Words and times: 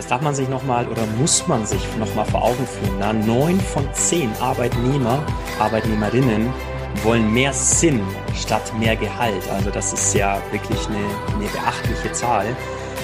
das 0.00 0.06
darf 0.06 0.22
man 0.22 0.34
sich 0.34 0.48
nochmal 0.48 0.88
oder 0.88 1.04
muss 1.18 1.46
man 1.46 1.66
sich 1.66 1.82
nochmal 1.98 2.24
vor 2.24 2.42
Augen 2.42 2.66
führen. 2.66 2.96
Na? 2.98 3.12
Neun 3.12 3.60
von 3.60 3.86
zehn 3.92 4.32
Arbeitnehmer, 4.40 5.22
Arbeitnehmerinnen 5.58 6.50
wollen 7.02 7.30
mehr 7.30 7.52
Sinn 7.52 8.00
statt 8.34 8.72
mehr 8.78 8.96
Gehalt. 8.96 9.46
Also 9.50 9.68
das 9.68 9.92
ist 9.92 10.14
ja 10.14 10.40
wirklich 10.52 10.86
eine, 10.86 11.04
eine 11.34 11.50
beachtliche 11.50 12.12
Zahl. 12.12 12.46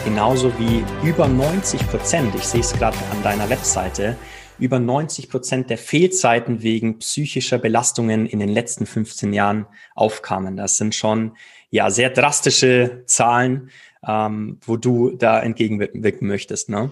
Genauso 0.06 0.51
wie 0.59 0.82
über 1.06 1.29
90 1.29 1.87
Prozent, 1.87 2.35
ich 2.35 2.45
sehe 2.45 2.61
es 2.61 2.72
gerade 2.72 2.97
an 3.13 3.22
deiner 3.22 3.51
Webseite, 3.51 4.17
über 4.58 4.78
90 4.78 5.28
Prozent 5.28 5.69
der 5.69 5.76
Fehlzeiten 5.76 6.63
wegen 6.63 6.99
psychischer 7.01 7.58
Belastungen 7.58 8.24
in 8.24 8.38
den 8.38 8.49
letzten 8.49 8.87
15 8.87 9.35
Jahren 9.35 9.67
aufkamen. 9.94 10.56
Das 10.56 10.78
sind 10.78 10.94
schon 10.94 11.37
ja 11.69 11.90
sehr 11.90 12.08
drastische 12.08 13.03
Zahlen, 13.04 13.69
ähm, 14.07 14.59
wo 14.65 14.77
du 14.77 15.11
da 15.11 15.41
entgegenwirken 15.41 16.29
möchtest. 16.29 16.69
Ne? 16.69 16.91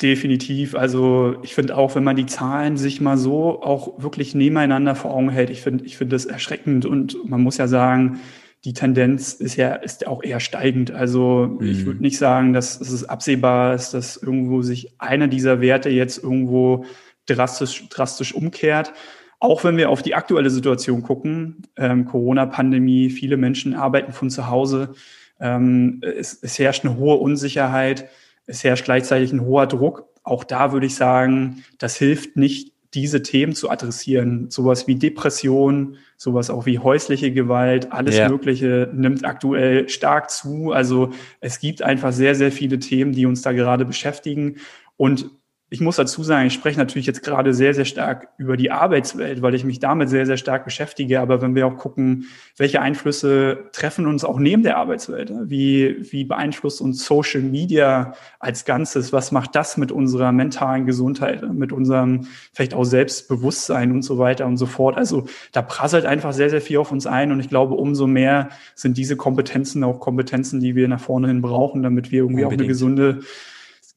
Definitiv. 0.00 0.74
Also 0.74 1.36
ich 1.42 1.54
finde 1.54 1.76
auch, 1.76 1.94
wenn 1.94 2.04
man 2.04 2.16
die 2.16 2.26
Zahlen 2.26 2.76
sich 2.76 3.00
mal 3.00 3.18
so 3.18 3.62
auch 3.62 4.00
wirklich 4.00 4.34
nebeneinander 4.34 4.94
vor 4.94 5.12
Augen 5.12 5.28
hält, 5.28 5.50
ich 5.50 5.60
finde, 5.60 5.84
ich 5.84 5.96
finde 5.96 6.14
das 6.14 6.24
erschreckend 6.24 6.86
und 6.86 7.28
man 7.28 7.42
muss 7.42 7.56
ja 7.56 7.66
sagen, 7.66 8.20
die 8.64 8.72
Tendenz 8.72 9.34
ist 9.34 9.56
ja 9.56 9.74
ist 9.74 10.06
auch 10.06 10.22
eher 10.22 10.40
steigend. 10.40 10.92
Also 10.92 11.56
mhm. 11.60 11.66
ich 11.66 11.86
würde 11.86 12.02
nicht 12.02 12.18
sagen, 12.18 12.52
dass, 12.52 12.80
es 12.80 13.04
absehbar 13.04 13.74
ist, 13.74 13.92
dass 13.92 14.16
irgendwo 14.16 14.62
sich 14.62 14.94
einer 14.98 15.28
dieser 15.28 15.60
Werte 15.60 15.90
jetzt 15.90 16.22
irgendwo 16.22 16.84
drastisch, 17.26 17.88
drastisch 17.88 18.34
umkehrt. 18.34 18.92
Auch 19.40 19.62
wenn 19.62 19.76
wir 19.76 19.90
auf 19.90 20.02
die 20.02 20.14
aktuelle 20.14 20.50
Situation 20.50 21.02
gucken, 21.02 21.62
ähm, 21.76 22.04
Corona-Pandemie, 22.04 23.10
viele 23.10 23.36
Menschen 23.36 23.74
arbeiten 23.74 24.12
von 24.12 24.30
zu 24.30 24.48
Hause, 24.48 24.94
ähm, 25.40 26.00
es, 26.02 26.38
es 26.42 26.58
herrscht 26.58 26.84
eine 26.84 26.96
hohe 26.96 27.16
Unsicherheit, 27.16 28.08
es 28.46 28.64
herrscht 28.64 28.84
gleichzeitig 28.84 29.32
ein 29.32 29.42
hoher 29.42 29.66
Druck. 29.66 30.06
Auch 30.22 30.44
da 30.44 30.72
würde 30.72 30.86
ich 30.86 30.94
sagen, 30.94 31.64
das 31.78 31.96
hilft 31.96 32.36
nicht, 32.36 32.72
diese 32.94 33.22
Themen 33.22 33.54
zu 33.54 33.70
adressieren. 33.70 34.50
Sowas 34.50 34.86
wie 34.86 34.94
Depression, 34.94 35.96
sowas 36.16 36.48
auch 36.48 36.64
wie 36.66 36.78
häusliche 36.78 37.32
Gewalt, 37.32 37.92
alles 37.92 38.16
ja. 38.16 38.28
Mögliche 38.28 38.90
nimmt 38.94 39.24
aktuell 39.24 39.88
stark 39.88 40.30
zu. 40.30 40.72
Also 40.72 41.10
es 41.40 41.60
gibt 41.60 41.82
einfach 41.82 42.12
sehr, 42.12 42.34
sehr 42.34 42.50
viele 42.50 42.78
Themen, 42.78 43.12
die 43.12 43.26
uns 43.26 43.42
da 43.42 43.52
gerade 43.52 43.84
beschäftigen. 43.84 44.56
Und 44.96 45.30
ich 45.70 45.80
muss 45.82 45.96
dazu 45.96 46.22
sagen, 46.22 46.46
ich 46.46 46.54
spreche 46.54 46.78
natürlich 46.78 47.06
jetzt 47.06 47.22
gerade 47.22 47.52
sehr, 47.52 47.74
sehr 47.74 47.84
stark 47.84 48.28
über 48.38 48.56
die 48.56 48.70
Arbeitswelt, 48.70 49.42
weil 49.42 49.54
ich 49.54 49.64
mich 49.64 49.78
damit 49.78 50.08
sehr, 50.08 50.24
sehr 50.24 50.38
stark 50.38 50.64
beschäftige. 50.64 51.20
Aber 51.20 51.42
wenn 51.42 51.54
wir 51.54 51.66
auch 51.66 51.76
gucken, 51.76 52.24
welche 52.56 52.80
Einflüsse 52.80 53.68
treffen 53.72 54.06
uns 54.06 54.24
auch 54.24 54.38
neben 54.38 54.62
der 54.62 54.78
Arbeitswelt? 54.78 55.30
Wie, 55.44 56.10
wie 56.10 56.24
beeinflusst 56.24 56.80
uns 56.80 57.04
Social 57.04 57.42
Media 57.42 58.14
als 58.40 58.64
Ganzes? 58.64 59.12
Was 59.12 59.30
macht 59.30 59.54
das 59.54 59.76
mit 59.76 59.92
unserer 59.92 60.32
mentalen 60.32 60.86
Gesundheit, 60.86 61.42
mit 61.52 61.70
unserem 61.70 62.26
vielleicht 62.54 62.72
auch 62.72 62.84
Selbstbewusstsein 62.84 63.92
und 63.92 64.02
so 64.02 64.16
weiter 64.16 64.46
und 64.46 64.56
so 64.56 64.64
fort? 64.64 64.96
Also 64.96 65.26
da 65.52 65.60
prasselt 65.60 66.06
einfach 66.06 66.32
sehr, 66.32 66.48
sehr 66.48 66.62
viel 66.62 66.78
auf 66.78 66.92
uns 66.92 67.06
ein. 67.06 67.30
Und 67.30 67.40
ich 67.40 67.50
glaube, 67.50 67.74
umso 67.74 68.06
mehr 68.06 68.48
sind 68.74 68.96
diese 68.96 69.16
Kompetenzen 69.16 69.84
auch 69.84 70.00
Kompetenzen, 70.00 70.60
die 70.60 70.74
wir 70.74 70.88
nach 70.88 71.00
vorne 71.00 71.28
hin 71.28 71.42
brauchen, 71.42 71.82
damit 71.82 72.10
wir 72.10 72.20
irgendwie 72.20 72.44
Unbedingt. 72.44 72.62
auch 72.62 72.64
eine 72.64 72.68
gesunde 72.68 73.20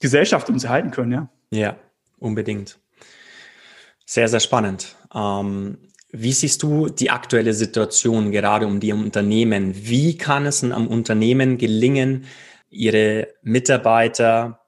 Gesellschaft 0.01 0.49
uns 0.49 0.63
erhalten 0.63 0.91
können, 0.91 1.11
ja. 1.11 1.29
Ja, 1.51 1.77
unbedingt. 2.19 2.79
Sehr, 4.05 4.27
sehr 4.27 4.39
spannend. 4.41 4.95
Ähm, 5.13 5.77
wie 6.11 6.33
siehst 6.33 6.61
du 6.63 6.89
die 6.89 7.09
aktuelle 7.09 7.53
Situation 7.53 8.31
gerade 8.31 8.67
um 8.67 8.81
die 8.81 8.91
Unternehmen? 8.91 9.73
Wie 9.75 10.17
kann 10.17 10.45
es 10.45 10.63
am 10.63 10.87
Unternehmen 10.87 11.57
gelingen, 11.57 12.25
ihre 12.69 13.29
Mitarbeiter 13.43 14.59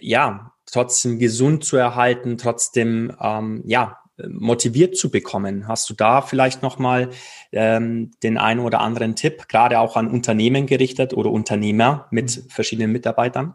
ja 0.00 0.52
trotzdem 0.64 1.18
gesund 1.18 1.64
zu 1.64 1.76
erhalten, 1.76 2.38
trotzdem 2.38 3.12
ähm, 3.20 3.62
ja 3.66 3.98
motiviert 4.26 4.96
zu 4.96 5.10
bekommen? 5.10 5.68
Hast 5.68 5.90
du 5.90 5.94
da 5.94 6.22
vielleicht 6.22 6.62
noch 6.62 6.78
mal 6.78 7.10
ähm, 7.52 8.12
den 8.22 8.38
einen 8.38 8.60
oder 8.60 8.80
anderen 8.80 9.14
Tipp, 9.14 9.48
gerade 9.48 9.78
auch 9.78 9.96
an 9.96 10.10
Unternehmen 10.10 10.66
gerichtet 10.66 11.12
oder 11.12 11.30
Unternehmer 11.30 12.06
mit 12.10 12.36
mhm. 12.36 12.48
verschiedenen 12.48 12.92
Mitarbeitern? 12.92 13.54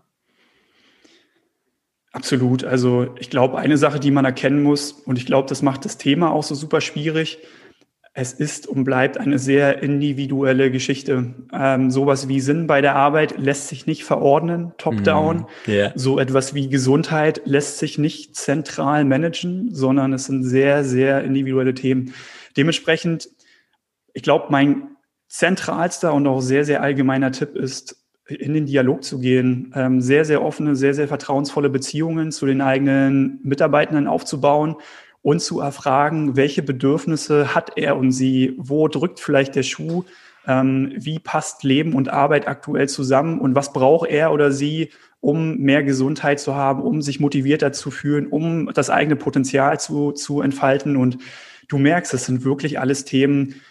Absolut. 2.13 2.63
Also 2.63 3.07
ich 3.19 3.29
glaube, 3.29 3.57
eine 3.57 3.77
Sache, 3.77 3.99
die 3.99 4.11
man 4.11 4.23
erkennen 4.23 4.61
muss, 4.63 4.91
und 4.91 5.17
ich 5.17 5.25
glaube, 5.25 5.49
das 5.49 5.61
macht 5.61 5.83
das 5.83 5.97
Thema 5.97 6.31
auch 6.31 6.43
so 6.43 6.55
super 6.55 6.79
schwierig, 6.79 7.39
es 8.15 8.31
ist 8.31 8.67
und 8.67 8.83
bleibt 8.83 9.17
eine 9.17 9.39
sehr 9.39 9.81
individuelle 9.81 10.69
Geschichte. 10.69 11.33
Ähm, 11.51 11.89
sowas 11.89 12.27
wie 12.27 12.39
Sinn 12.39 12.67
bei 12.67 12.79
der 12.79 12.95
Arbeit 12.95 13.39
lässt 13.39 13.69
sich 13.69 13.87
nicht 13.87 14.03
verordnen, 14.03 14.73
top-down. 14.77 15.47
Mm, 15.65 15.71
yeah. 15.71 15.91
So 15.95 16.19
etwas 16.19 16.53
wie 16.53 16.69
Gesundheit 16.69 17.41
lässt 17.45 17.79
sich 17.79 17.97
nicht 17.97 18.35
zentral 18.35 19.03
managen, 19.03 19.73
sondern 19.73 20.13
es 20.13 20.25
sind 20.25 20.43
sehr, 20.43 20.83
sehr 20.83 21.23
individuelle 21.23 21.73
Themen. 21.73 22.13
Dementsprechend, 22.55 23.29
ich 24.13 24.21
glaube, 24.21 24.45
mein 24.49 24.89
zentralster 25.27 26.13
und 26.13 26.27
auch 26.27 26.41
sehr, 26.41 26.65
sehr 26.65 26.83
allgemeiner 26.83 27.31
Tipp 27.31 27.55
ist, 27.55 28.02
in 28.27 28.53
den 28.53 28.65
Dialog 28.65 29.03
zu 29.03 29.19
gehen, 29.19 29.73
ähm, 29.75 30.01
sehr, 30.01 30.25
sehr 30.25 30.43
offene, 30.43 30.75
sehr, 30.75 30.93
sehr 30.93 31.07
vertrauensvolle 31.07 31.69
Beziehungen 31.69 32.31
zu 32.31 32.45
den 32.45 32.61
eigenen 32.61 33.39
Mitarbeitenden 33.43 34.07
aufzubauen 34.07 34.75
und 35.21 35.41
zu 35.41 35.59
erfragen, 35.59 36.35
welche 36.35 36.63
Bedürfnisse 36.63 37.53
hat 37.55 37.73
er 37.75 37.97
und 37.97 38.11
sie, 38.11 38.55
wo 38.57 38.87
drückt 38.87 39.19
vielleicht 39.19 39.55
der 39.55 39.63
Schuh, 39.63 40.03
ähm, 40.47 40.93
wie 40.95 41.19
passt 41.19 41.63
Leben 41.63 41.93
und 41.93 42.09
Arbeit 42.09 42.47
aktuell 42.47 42.89
zusammen? 42.89 43.39
Und 43.39 43.55
was 43.55 43.73
braucht 43.73 44.09
er 44.09 44.33
oder 44.33 44.51
sie, 44.51 44.89
um 45.23 45.57
mehr 45.57 45.83
Gesundheit 45.83 46.41
zu 46.41 46.53
haben, 46.53 46.81
um 46.81 47.01
sich 47.01 47.21
motivierter 47.21 47.71
zu 47.71 47.91
fühlen, 47.91 48.27
um 48.27 48.69
das 48.73 48.89
eigene 48.89 49.15
Potenzial 49.15 49.79
zu, 49.79 50.11
zu 50.11 50.41
entfalten. 50.41 50.97
Und 50.97 51.17
du 51.69 51.77
merkst, 51.77 52.13
es 52.13 52.25
sind 52.25 52.43
wirklich 52.43 52.77
alles 52.77 53.05
Themen, 53.05 53.61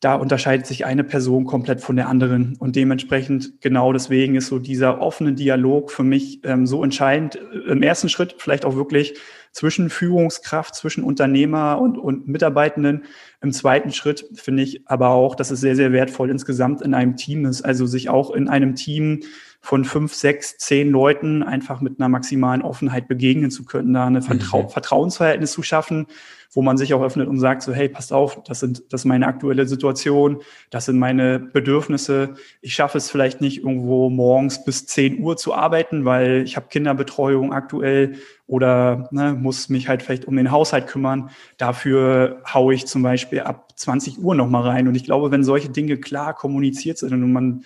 da 0.00 0.14
unterscheidet 0.14 0.66
sich 0.66 0.84
eine 0.84 1.04
Person 1.04 1.46
komplett 1.46 1.80
von 1.80 1.96
der 1.96 2.08
anderen. 2.08 2.56
Und 2.58 2.76
dementsprechend 2.76 3.60
genau 3.60 3.92
deswegen 3.92 4.34
ist 4.34 4.48
so 4.48 4.58
dieser 4.58 5.00
offene 5.00 5.32
Dialog 5.32 5.90
für 5.90 6.02
mich 6.02 6.40
ähm, 6.44 6.66
so 6.66 6.84
entscheidend. 6.84 7.36
Äh, 7.36 7.70
Im 7.70 7.82
ersten 7.82 8.08
Schritt 8.08 8.36
vielleicht 8.38 8.66
auch 8.66 8.76
wirklich 8.76 9.14
zwischen 9.52 9.88
Führungskraft, 9.88 10.74
zwischen 10.74 11.02
Unternehmer 11.02 11.80
und, 11.80 11.96
und 11.96 12.28
Mitarbeitenden. 12.28 13.04
Im 13.40 13.52
zweiten 13.52 13.90
Schritt 13.90 14.26
finde 14.34 14.62
ich 14.62 14.86
aber 14.86 15.08
auch, 15.08 15.34
dass 15.34 15.50
es 15.50 15.60
sehr, 15.60 15.76
sehr 15.76 15.92
wertvoll 15.92 16.30
insgesamt 16.30 16.82
in 16.82 16.92
einem 16.92 17.16
Team 17.16 17.46
ist. 17.46 17.62
Also 17.62 17.86
sich 17.86 18.10
auch 18.10 18.30
in 18.32 18.48
einem 18.48 18.74
Team 18.74 19.20
von 19.60 19.84
fünf, 19.84 20.14
sechs, 20.14 20.58
zehn 20.58 20.90
Leuten 20.90 21.42
einfach 21.42 21.80
mit 21.80 21.98
einer 21.98 22.08
maximalen 22.08 22.62
Offenheit 22.62 23.08
begegnen 23.08 23.50
zu 23.50 23.64
können, 23.64 23.92
da 23.92 24.06
eine 24.06 24.22
Vertrau 24.22 24.64
mhm. 24.64 24.68
Vertrauensverhältnis 24.68 25.52
zu 25.52 25.62
schaffen, 25.62 26.06
wo 26.52 26.62
man 26.62 26.78
sich 26.78 26.94
auch 26.94 27.02
öffnet 27.02 27.28
und 27.28 27.38
sagt 27.38 27.62
so, 27.62 27.74
hey, 27.74 27.88
passt 27.88 28.12
auf, 28.12 28.42
das 28.44 28.60
sind, 28.60 28.84
das 28.90 29.02
ist 29.02 29.04
meine 29.04 29.26
aktuelle 29.26 29.66
Situation, 29.66 30.40
das 30.70 30.86
sind 30.86 30.98
meine 30.98 31.38
Bedürfnisse. 31.38 32.34
Ich 32.60 32.74
schaffe 32.74 32.98
es 32.98 33.10
vielleicht 33.10 33.40
nicht 33.40 33.58
irgendwo 33.58 34.08
morgens 34.08 34.64
bis 34.64 34.86
10 34.86 35.20
Uhr 35.20 35.36
zu 35.36 35.52
arbeiten, 35.52 36.04
weil 36.04 36.42
ich 36.44 36.56
habe 36.56 36.68
Kinderbetreuung 36.68 37.52
aktuell 37.52 38.14
oder 38.46 39.08
ne, 39.10 39.34
muss 39.34 39.68
mich 39.68 39.88
halt 39.88 40.02
vielleicht 40.02 40.24
um 40.24 40.36
den 40.36 40.50
Haushalt 40.50 40.86
kümmern. 40.86 41.30
Dafür 41.58 42.42
haue 42.52 42.74
ich 42.74 42.86
zum 42.86 43.02
Beispiel 43.02 43.40
ab 43.40 43.72
20 43.74 44.18
Uhr 44.18 44.34
nochmal 44.34 44.62
rein. 44.62 44.88
Und 44.88 44.94
ich 44.94 45.04
glaube, 45.04 45.30
wenn 45.30 45.44
solche 45.44 45.68
Dinge 45.68 45.98
klar 45.98 46.34
kommuniziert 46.34 46.98
sind 46.98 47.12
und 47.12 47.32
man 47.32 47.64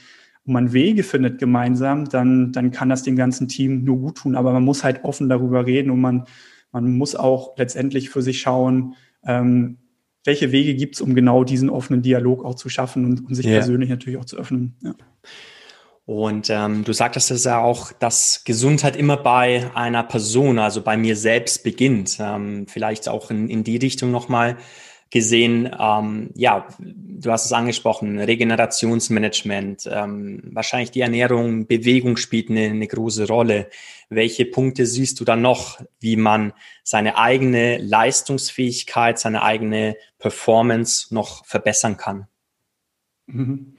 und 0.50 0.55
man 0.55 0.72
Wege 0.72 1.05
findet 1.05 1.38
gemeinsam, 1.38 2.09
dann, 2.09 2.50
dann 2.50 2.72
kann 2.72 2.88
das 2.88 3.05
dem 3.05 3.15
ganzen 3.15 3.47
Team 3.47 3.84
nur 3.84 3.99
gut 3.99 4.16
tun. 4.16 4.34
Aber 4.34 4.53
man 4.53 4.65
muss 4.65 4.83
halt 4.83 5.05
offen 5.05 5.28
darüber 5.28 5.65
reden 5.65 5.91
und 5.91 6.00
man, 6.00 6.25
man 6.72 6.91
muss 6.99 7.15
auch 7.15 7.56
letztendlich 7.56 8.11
für 8.11 8.21
sich 8.21 8.41
schauen, 8.41 8.97
ähm, 9.25 9.78
welche 10.25 10.50
Wege 10.50 10.75
gibt 10.75 10.97
es, 10.97 11.03
um 11.03 11.15
genau 11.15 11.44
diesen 11.44 11.71
offenen 11.71 12.03
Dialog 12.03 12.44
auch 12.44 12.56
zu 12.56 12.69
schaffen 12.69 13.05
und, 13.05 13.28
und 13.28 13.34
sich 13.37 13.47
yeah. 13.47 13.59
persönlich 13.59 13.91
natürlich 13.91 14.19
auch 14.19 14.25
zu 14.25 14.38
öffnen. 14.38 14.75
Ja. 14.83 14.94
Und 16.05 16.50
ähm, 16.50 16.82
du 16.82 16.93
sagtest 16.93 17.31
es 17.31 17.44
ja 17.44 17.61
auch, 17.61 17.93
dass 17.93 18.43
Gesundheit 18.43 18.97
immer 18.97 19.19
bei 19.19 19.71
einer 19.77 20.03
Person, 20.03 20.58
also 20.58 20.82
bei 20.82 20.96
mir 20.96 21.14
selbst 21.14 21.62
beginnt. 21.62 22.19
Ähm, 22.19 22.67
vielleicht 22.67 23.08
auch 23.08 23.31
in, 23.31 23.49
in 23.49 23.62
die 23.62 23.76
Richtung 23.76 24.11
nochmal 24.11 24.56
gesehen, 25.10 25.68
ähm, 25.78 26.30
ja, 26.34 26.68
du 26.78 27.30
hast 27.32 27.44
es 27.44 27.52
angesprochen, 27.52 28.18
Regenerationsmanagement, 28.18 29.88
ähm, 29.92 30.42
wahrscheinlich 30.52 30.92
die 30.92 31.00
Ernährung, 31.00 31.66
Bewegung 31.66 32.16
spielt 32.16 32.48
eine, 32.48 32.66
eine 32.66 32.86
große 32.86 33.26
Rolle. 33.26 33.68
Welche 34.08 34.46
Punkte 34.46 34.86
siehst 34.86 35.18
du 35.20 35.24
dann 35.24 35.42
noch, 35.42 35.80
wie 35.98 36.16
man 36.16 36.52
seine 36.84 37.18
eigene 37.18 37.78
Leistungsfähigkeit, 37.78 39.18
seine 39.18 39.42
eigene 39.42 39.96
Performance 40.18 41.12
noch 41.12 41.44
verbessern 41.44 41.96
kann? 41.96 42.28
Mhm. 43.26 43.74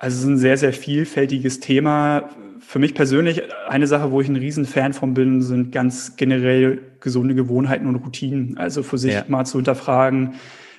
Also 0.00 0.16
es 0.16 0.22
ist 0.22 0.28
ein 0.28 0.38
sehr, 0.38 0.56
sehr 0.56 0.72
vielfältiges 0.72 1.60
Thema. 1.60 2.30
Für 2.60 2.78
mich 2.78 2.94
persönlich 2.94 3.42
eine 3.68 3.86
Sache, 3.86 4.12
wo 4.12 4.20
ich 4.20 4.28
ein 4.28 4.36
Riesenfan 4.36 4.92
von 4.92 5.14
bin, 5.14 5.42
sind 5.42 5.72
ganz 5.72 6.16
generell 6.16 6.80
gesunde 7.00 7.34
Gewohnheiten 7.34 7.86
und 7.86 7.96
Routinen. 7.96 8.58
Also 8.58 8.82
für 8.82 8.98
sich 8.98 9.14
ja. 9.14 9.24
mal 9.28 9.44
zu 9.44 9.58
hinterfragen, 9.58 10.34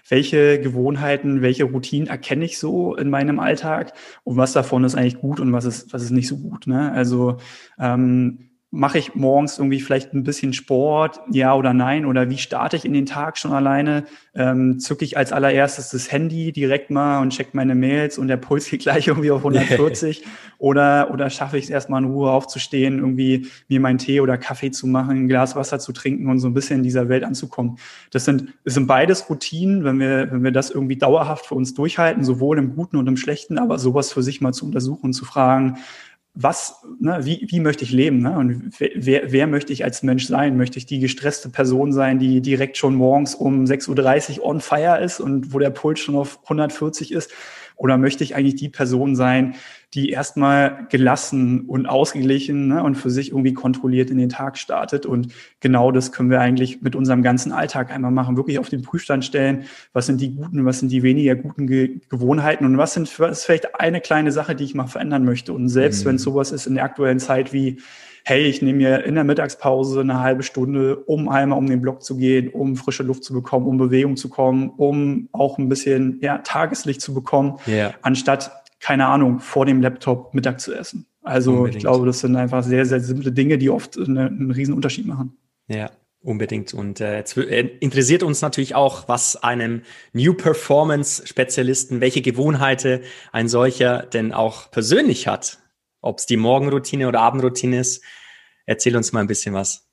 welche 0.07 0.59
Gewohnheiten, 0.59 1.41
welche 1.41 1.65
Routinen 1.65 2.07
erkenne 2.07 2.45
ich 2.45 2.57
so 2.57 2.95
in 2.95 3.09
meinem 3.09 3.39
Alltag 3.39 3.93
und 4.23 4.37
was 4.37 4.53
davon 4.53 4.83
ist 4.83 4.95
eigentlich 4.95 5.19
gut 5.19 5.39
und 5.39 5.51
was 5.53 5.65
ist, 5.65 5.93
was 5.93 6.01
ist 6.01 6.11
nicht 6.11 6.27
so 6.27 6.37
gut. 6.37 6.67
Ne? 6.67 6.91
Also 6.91 7.37
ähm, 7.77 8.48
mache 8.71 8.99
ich 8.99 9.15
morgens 9.15 9.57
irgendwie 9.57 9.79
vielleicht 9.79 10.13
ein 10.13 10.23
bisschen 10.23 10.53
Sport, 10.53 11.21
ja 11.31 11.55
oder 11.55 11.73
nein? 11.73 12.05
Oder 12.05 12.29
wie 12.29 12.37
starte 12.37 12.75
ich 12.75 12.85
in 12.85 12.93
den 12.93 13.07
Tag 13.07 13.39
schon 13.39 13.51
alleine? 13.51 14.03
Ähm, 14.35 14.79
zücke 14.79 15.03
ich 15.03 15.17
als 15.17 15.31
allererstes 15.31 15.89
das 15.89 16.11
Handy 16.11 16.51
direkt 16.51 16.91
mal 16.91 17.19
und 17.19 17.31
check 17.31 17.55
meine 17.55 17.73
Mails 17.73 18.19
und 18.19 18.27
der 18.27 18.37
Puls 18.37 18.69
geht 18.69 18.81
gleich 18.81 19.07
irgendwie 19.07 19.31
auf 19.31 19.39
140? 19.39 20.23
oder, 20.59 21.09
oder 21.11 21.31
schaffe 21.31 21.57
ich 21.57 21.63
es 21.63 21.69
erstmal 21.71 22.03
in 22.03 22.09
Ruhe 22.11 22.29
aufzustehen, 22.29 22.99
irgendwie 22.99 23.47
mir 23.69 23.79
meinen 23.79 23.97
Tee 23.97 24.21
oder 24.21 24.37
Kaffee 24.37 24.69
zu 24.69 24.85
machen, 24.85 25.17
ein 25.17 25.27
Glas 25.27 25.55
Wasser 25.55 25.79
zu 25.79 25.91
trinken 25.91 26.29
und 26.29 26.37
so 26.37 26.47
ein 26.47 26.53
bisschen 26.53 26.77
in 26.77 26.83
dieser 26.83 27.09
Welt 27.09 27.23
anzukommen? 27.23 27.79
Das 28.11 28.25
sind, 28.25 28.53
das 28.65 28.75
sind 28.75 28.85
beides 28.85 29.31
Routinen, 29.31 29.83
wenn 29.83 29.99
wir, 29.99 30.31
wenn 30.31 30.43
wir 30.43 30.51
das 30.51 30.69
irgendwie 30.69 30.97
dauerhaft 30.97 31.47
für 31.47 31.55
uns 31.55 31.73
durchhalten, 31.73 32.23
sowohl 32.23 32.59
im 32.59 32.75
Guten 32.75 32.97
und 32.97 33.07
im 33.07 33.17
Schlechten, 33.17 33.57
aber 33.57 33.79
sowas 33.79 34.13
für 34.13 34.21
sich 34.21 34.41
mal 34.41 34.53
zu 34.53 34.65
untersuchen 34.65 35.05
und 35.05 35.13
zu 35.13 35.25
fragen, 35.25 35.79
was, 36.33 36.85
ne, 36.99 37.19
wie, 37.25 37.45
wie 37.49 37.59
möchte 37.59 37.83
ich 37.83 37.91
leben? 37.91 38.19
Ne? 38.19 38.37
Und 38.37 38.71
wer, 38.79 39.31
wer 39.31 39.47
möchte 39.47 39.73
ich 39.73 39.83
als 39.83 40.03
Mensch 40.03 40.27
sein? 40.27 40.57
Möchte 40.57 40.77
ich 40.77 40.85
die 40.85 40.99
gestresste 40.99 41.49
Person 41.49 41.91
sein, 41.91 42.19
die 42.19 42.41
direkt 42.41 42.77
schon 42.77 42.95
morgens 42.95 43.35
um 43.35 43.65
6.30 43.65 44.39
Uhr 44.39 44.45
on 44.45 44.61
fire 44.61 45.03
ist 45.03 45.19
und 45.19 45.53
wo 45.53 45.59
der 45.59 45.71
Puls 45.71 45.99
schon 45.99 46.15
auf 46.15 46.39
140 46.43 47.11
ist? 47.11 47.31
Oder 47.75 47.97
möchte 47.97 48.23
ich 48.23 48.35
eigentlich 48.35 48.55
die 48.55 48.69
Person 48.69 49.15
sein, 49.15 49.55
die 49.93 50.09
erstmal 50.09 50.87
gelassen 50.89 51.61
und 51.61 51.87
ausgeglichen 51.87 52.67
ne, 52.67 52.83
und 52.83 52.95
für 52.95 53.09
sich 53.09 53.31
irgendwie 53.31 53.53
kontrolliert 53.53 54.09
in 54.09 54.17
den 54.17 54.29
Tag 54.29 54.57
startet? 54.57 55.05
Und 55.05 55.33
genau 55.59 55.91
das 55.91 56.11
können 56.11 56.29
wir 56.29 56.41
eigentlich 56.41 56.81
mit 56.81 56.95
unserem 56.95 57.23
ganzen 57.23 57.51
Alltag 57.51 57.91
einmal 57.91 58.11
machen, 58.11 58.37
wirklich 58.37 58.59
auf 58.59 58.69
den 58.69 58.81
Prüfstand 58.81 59.25
stellen. 59.25 59.65
Was 59.93 60.05
sind 60.05 60.21
die 60.21 60.35
guten, 60.35 60.65
was 60.65 60.79
sind 60.79 60.91
die 60.91 61.03
weniger 61.03 61.35
guten 61.35 61.67
Ge 61.67 61.99
Gewohnheiten 62.09 62.65
und 62.65 62.77
was 62.77 62.93
sind 62.93 63.19
was 63.19 63.39
ist 63.39 63.45
vielleicht 63.45 63.79
eine 63.79 64.01
kleine 64.01 64.31
Sache, 64.31 64.55
die 64.55 64.63
ich 64.63 64.75
mal 64.75 64.87
verändern 64.87 65.25
möchte? 65.25 65.53
Und 65.53 65.69
selbst 65.69 66.03
mhm. 66.03 66.09
wenn 66.09 66.15
es 66.17 66.23
sowas 66.23 66.51
ist 66.51 66.67
in 66.67 66.75
der 66.75 66.83
aktuellen 66.83 67.19
Zeit 67.19 67.53
wie 67.53 67.77
hey, 68.29 68.43
ich 68.43 68.61
nehme 68.61 68.77
mir 68.77 69.03
in 69.05 69.15
der 69.15 69.23
Mittagspause 69.23 70.01
eine 70.01 70.19
halbe 70.19 70.43
Stunde, 70.43 70.97
um 70.97 71.29
einmal 71.29 71.57
um 71.57 71.67
den 71.67 71.81
Block 71.81 72.03
zu 72.03 72.17
gehen, 72.17 72.49
um 72.49 72.75
frische 72.75 73.03
Luft 73.03 73.23
zu 73.23 73.33
bekommen, 73.33 73.65
um 73.65 73.77
Bewegung 73.77 74.17
zu 74.17 74.29
kommen, 74.29 74.69
um 74.77 75.29
auch 75.31 75.57
ein 75.57 75.69
bisschen 75.69 76.19
ja, 76.21 76.37
Tageslicht 76.39 77.01
zu 77.01 77.13
bekommen, 77.13 77.55
yeah. 77.67 77.93
anstatt, 78.03 78.58
keine 78.79 79.07
Ahnung, 79.07 79.39
vor 79.39 79.65
dem 79.65 79.81
Laptop 79.81 80.33
Mittag 80.33 80.59
zu 80.59 80.73
essen. 80.73 81.05
Also 81.21 81.51
Unbedingt. 81.51 81.75
ich 81.75 81.81
glaube, 81.81 82.05
das 82.05 82.19
sind 82.19 82.35
einfach 82.35 82.63
sehr, 82.63 82.85
sehr 82.85 82.99
simple 83.01 83.31
Dinge, 83.31 83.57
die 83.57 83.69
oft 83.69 83.97
eine, 83.97 84.27
einen 84.27 84.51
riesen 84.51 84.73
Unterschied 84.73 85.05
machen. 85.05 85.37
Ja, 85.67 85.91
Unbedingt. 86.21 86.73
Und 86.73 86.99
äh, 86.99 87.17
jetzt 87.17 87.37
äh, 87.37 87.61
interessiert 87.79 88.23
uns 88.23 88.41
natürlich 88.41 88.75
auch, 88.75 89.07
was 89.07 89.37
einem 89.37 89.83
New 90.11 90.33
Performance 90.33 91.25
Spezialisten, 91.25 92.01
welche 92.01 92.21
Gewohnheiten 92.21 93.01
ein 93.31 93.47
solcher 93.47 94.03
denn 94.03 94.33
auch 94.33 94.69
persönlich 94.69 95.27
hat. 95.27 95.59
Ob 96.01 96.19
es 96.19 96.25
die 96.25 96.37
Morgenroutine 96.37 97.07
oder 97.07 97.21
Abendroutine 97.21 97.79
ist. 97.79 98.03
Erzähl 98.65 98.97
uns 98.97 99.13
mal 99.13 99.21
ein 99.21 99.27
bisschen 99.27 99.53
was. 99.53 99.88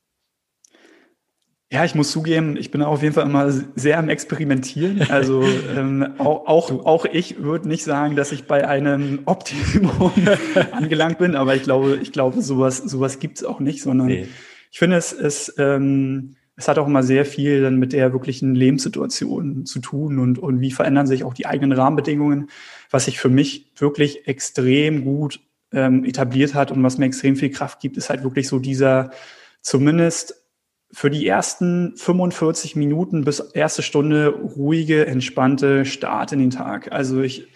Ja, 1.73 1.85
ich 1.85 1.97
muss 1.97 2.13
zugeben, 2.13 2.57
ich 2.57 2.71
bin 2.71 2.81
auf 2.83 3.03
jeden 3.03 3.15
Fall 3.15 3.27
immer 3.27 3.51
sehr 3.51 3.99
am 3.99 4.09
Experimentieren. 4.09 5.03
Also 5.11 5.43
ähm, 5.77 6.15
auch, 6.19 6.47
auch, 6.47 6.87
auch 6.87 7.05
ich 7.07 7.43
würde 7.43 7.69
nicht 7.69 7.83
sagen, 7.83 8.15
dass 8.15 8.31
ich 8.31 8.45
bei 8.45 8.69
einem 8.69 9.21
Optimum 9.25 10.13
angelangt 10.71 11.19
bin, 11.19 11.35
aber 11.35 11.57
ich 11.57 11.65
glaube, 11.65 11.99
ich 12.01 12.13
glaube, 12.13 12.41
sowas, 12.41 12.79
sowas 12.79 13.19
gibt 13.19 13.39
es 13.39 13.45
auch 13.45 13.59
nicht, 13.59 13.83
sondern 13.83 14.07
nee. 14.07 14.29
ich 14.71 14.79
finde, 14.79 14.97
es, 14.97 15.13
es, 15.13 15.55
ähm, 15.59 16.37
es 16.55 16.69
hat 16.69 16.79
auch 16.79 16.87
immer 16.87 17.03
sehr 17.03 17.25
viel 17.25 17.63
dann 17.63 17.77
mit 17.77 17.93
der 17.93 18.13
wirklichen 18.13 18.55
Lebenssituation 18.55 19.67
zu 19.67 19.81
tun 19.81 20.21
und, 20.21 20.39
und 20.39 20.61
wie 20.61 20.71
verändern 20.71 21.09
sich 21.09 21.25
auch 21.25 21.35
die 21.35 21.47
eigenen 21.47 21.73
Rahmenbedingungen, 21.73 22.49
was 22.91 23.07
sich 23.07 23.19
für 23.19 23.29
mich 23.29 23.73
wirklich 23.77 24.29
extrem 24.29 25.03
gut 25.05 25.41
ähm, 25.73 26.05
etabliert 26.05 26.55
hat 26.55 26.71
und 26.71 26.83
was 26.85 26.97
mir 26.97 27.07
extrem 27.07 27.35
viel 27.35 27.51
Kraft 27.51 27.81
gibt, 27.81 27.97
ist 27.97 28.09
halt 28.09 28.23
wirklich 28.23 28.47
so 28.47 28.61
dieser 28.61 29.11
zumindest 29.63 30.46
für 30.93 31.11
die 31.11 31.27
ersten 31.27 31.97
45 31.97 32.77
Minuten 32.77 33.25
bis 33.25 33.41
erste 33.41 33.83
Stunde 33.83 34.29
ruhige, 34.29 35.07
entspannte 35.07 35.85
Start 35.85 36.33
in 36.33 36.39
den 36.39 36.51
Tag. 36.51 36.93
Also 36.93 37.21
ich 37.21 37.49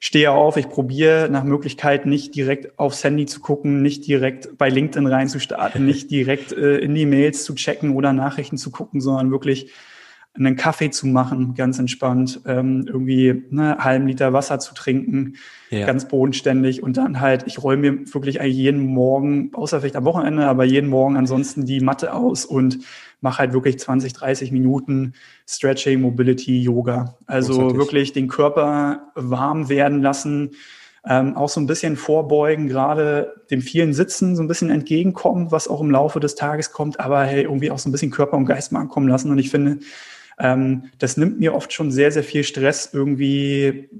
stehe 0.00 0.32
auf, 0.32 0.56
ich 0.56 0.68
probiere 0.68 1.28
nach 1.30 1.44
Möglichkeit 1.44 2.06
nicht 2.06 2.34
direkt 2.34 2.78
aufs 2.78 3.04
Handy 3.04 3.26
zu 3.26 3.40
gucken, 3.40 3.82
nicht 3.82 4.06
direkt 4.06 4.56
bei 4.56 4.70
LinkedIn 4.70 5.06
reinzustarten, 5.06 5.84
nicht 5.86 6.10
direkt 6.10 6.52
äh, 6.52 6.78
in 6.78 6.94
die 6.94 7.06
Mails 7.06 7.44
zu 7.44 7.54
checken 7.54 7.94
oder 7.94 8.12
Nachrichten 8.12 8.56
zu 8.56 8.70
gucken, 8.70 9.00
sondern 9.00 9.30
wirklich 9.30 9.70
einen 10.34 10.56
Kaffee 10.56 10.90
zu 10.90 11.08
machen, 11.08 11.54
ganz 11.54 11.78
entspannt, 11.78 12.40
ähm, 12.46 12.84
irgendwie 12.86 13.44
ne, 13.50 13.78
halben 13.80 14.06
Liter 14.06 14.32
Wasser 14.32 14.60
zu 14.60 14.74
trinken, 14.74 15.34
ja. 15.70 15.86
ganz 15.86 16.06
bodenständig 16.06 16.82
und 16.82 16.96
dann 16.96 17.20
halt, 17.20 17.44
ich 17.46 17.62
räume 17.62 17.90
mir 17.90 18.14
wirklich 18.14 18.40
eigentlich 18.40 18.56
jeden 18.56 18.80
Morgen, 18.80 19.50
außer 19.54 19.80
vielleicht 19.80 19.96
am 19.96 20.04
Wochenende, 20.04 20.46
aber 20.46 20.64
jeden 20.64 20.88
Morgen 20.88 21.16
ansonsten 21.16 21.66
die 21.66 21.80
Matte 21.80 22.14
aus 22.14 22.44
und 22.44 22.78
mache 23.20 23.38
halt 23.38 23.52
wirklich 23.52 23.78
20, 23.78 24.12
30 24.12 24.52
Minuten 24.52 25.14
Stretching, 25.48 26.00
Mobility, 26.00 26.62
Yoga. 26.62 27.16
Also 27.26 27.54
Großartig. 27.54 27.78
wirklich 27.78 28.12
den 28.12 28.28
Körper 28.28 29.10
warm 29.16 29.68
werden 29.68 30.00
lassen, 30.00 30.52
ähm, 31.06 31.36
auch 31.36 31.48
so 31.48 31.60
ein 31.60 31.66
bisschen 31.66 31.96
vorbeugen, 31.96 32.68
gerade 32.68 33.42
dem 33.50 33.62
vielen 33.62 33.94
Sitzen 33.94 34.36
so 34.36 34.42
ein 34.42 34.48
bisschen 34.48 34.70
entgegenkommen, 34.70 35.50
was 35.50 35.66
auch 35.66 35.80
im 35.80 35.90
Laufe 35.90 36.20
des 36.20 36.34
Tages 36.34 36.72
kommt, 36.72 37.00
aber 37.00 37.24
hey, 37.24 37.42
irgendwie 37.44 37.70
auch 37.70 37.78
so 37.78 37.88
ein 37.88 37.92
bisschen 37.92 38.10
Körper 38.10 38.36
und 38.36 38.44
Geist 38.44 38.70
mal 38.70 38.80
ankommen 38.80 39.08
lassen. 39.08 39.30
Und 39.30 39.38
ich 39.38 39.50
finde, 39.50 39.78
ähm, 40.40 40.90
das 40.98 41.16
nimmt 41.16 41.38
mir 41.38 41.54
oft 41.54 41.72
schon 41.72 41.90
sehr, 41.90 42.10
sehr 42.10 42.24
viel 42.24 42.44
Stress 42.44 42.90
irgendwie 42.92 43.90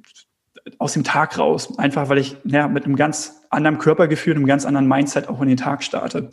aus 0.78 0.94
dem 0.94 1.04
Tag 1.04 1.38
raus. 1.38 1.78
Einfach 1.78 2.08
weil 2.08 2.18
ich 2.18 2.36
ja, 2.44 2.68
mit 2.68 2.84
einem 2.84 2.96
ganz 2.96 3.42
anderen 3.50 3.78
Körpergefühl, 3.78 4.34
einem 4.34 4.46
ganz 4.46 4.64
anderen 4.64 4.88
Mindset 4.88 5.28
auch 5.28 5.40
in 5.40 5.48
den 5.48 5.56
Tag 5.56 5.82
starte. 5.82 6.30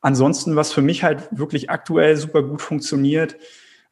Ansonsten, 0.00 0.56
was 0.56 0.72
für 0.72 0.82
mich 0.82 1.04
halt 1.04 1.28
wirklich 1.30 1.68
aktuell 1.68 2.16
super 2.16 2.42
gut 2.42 2.62
funktioniert, 2.62 3.36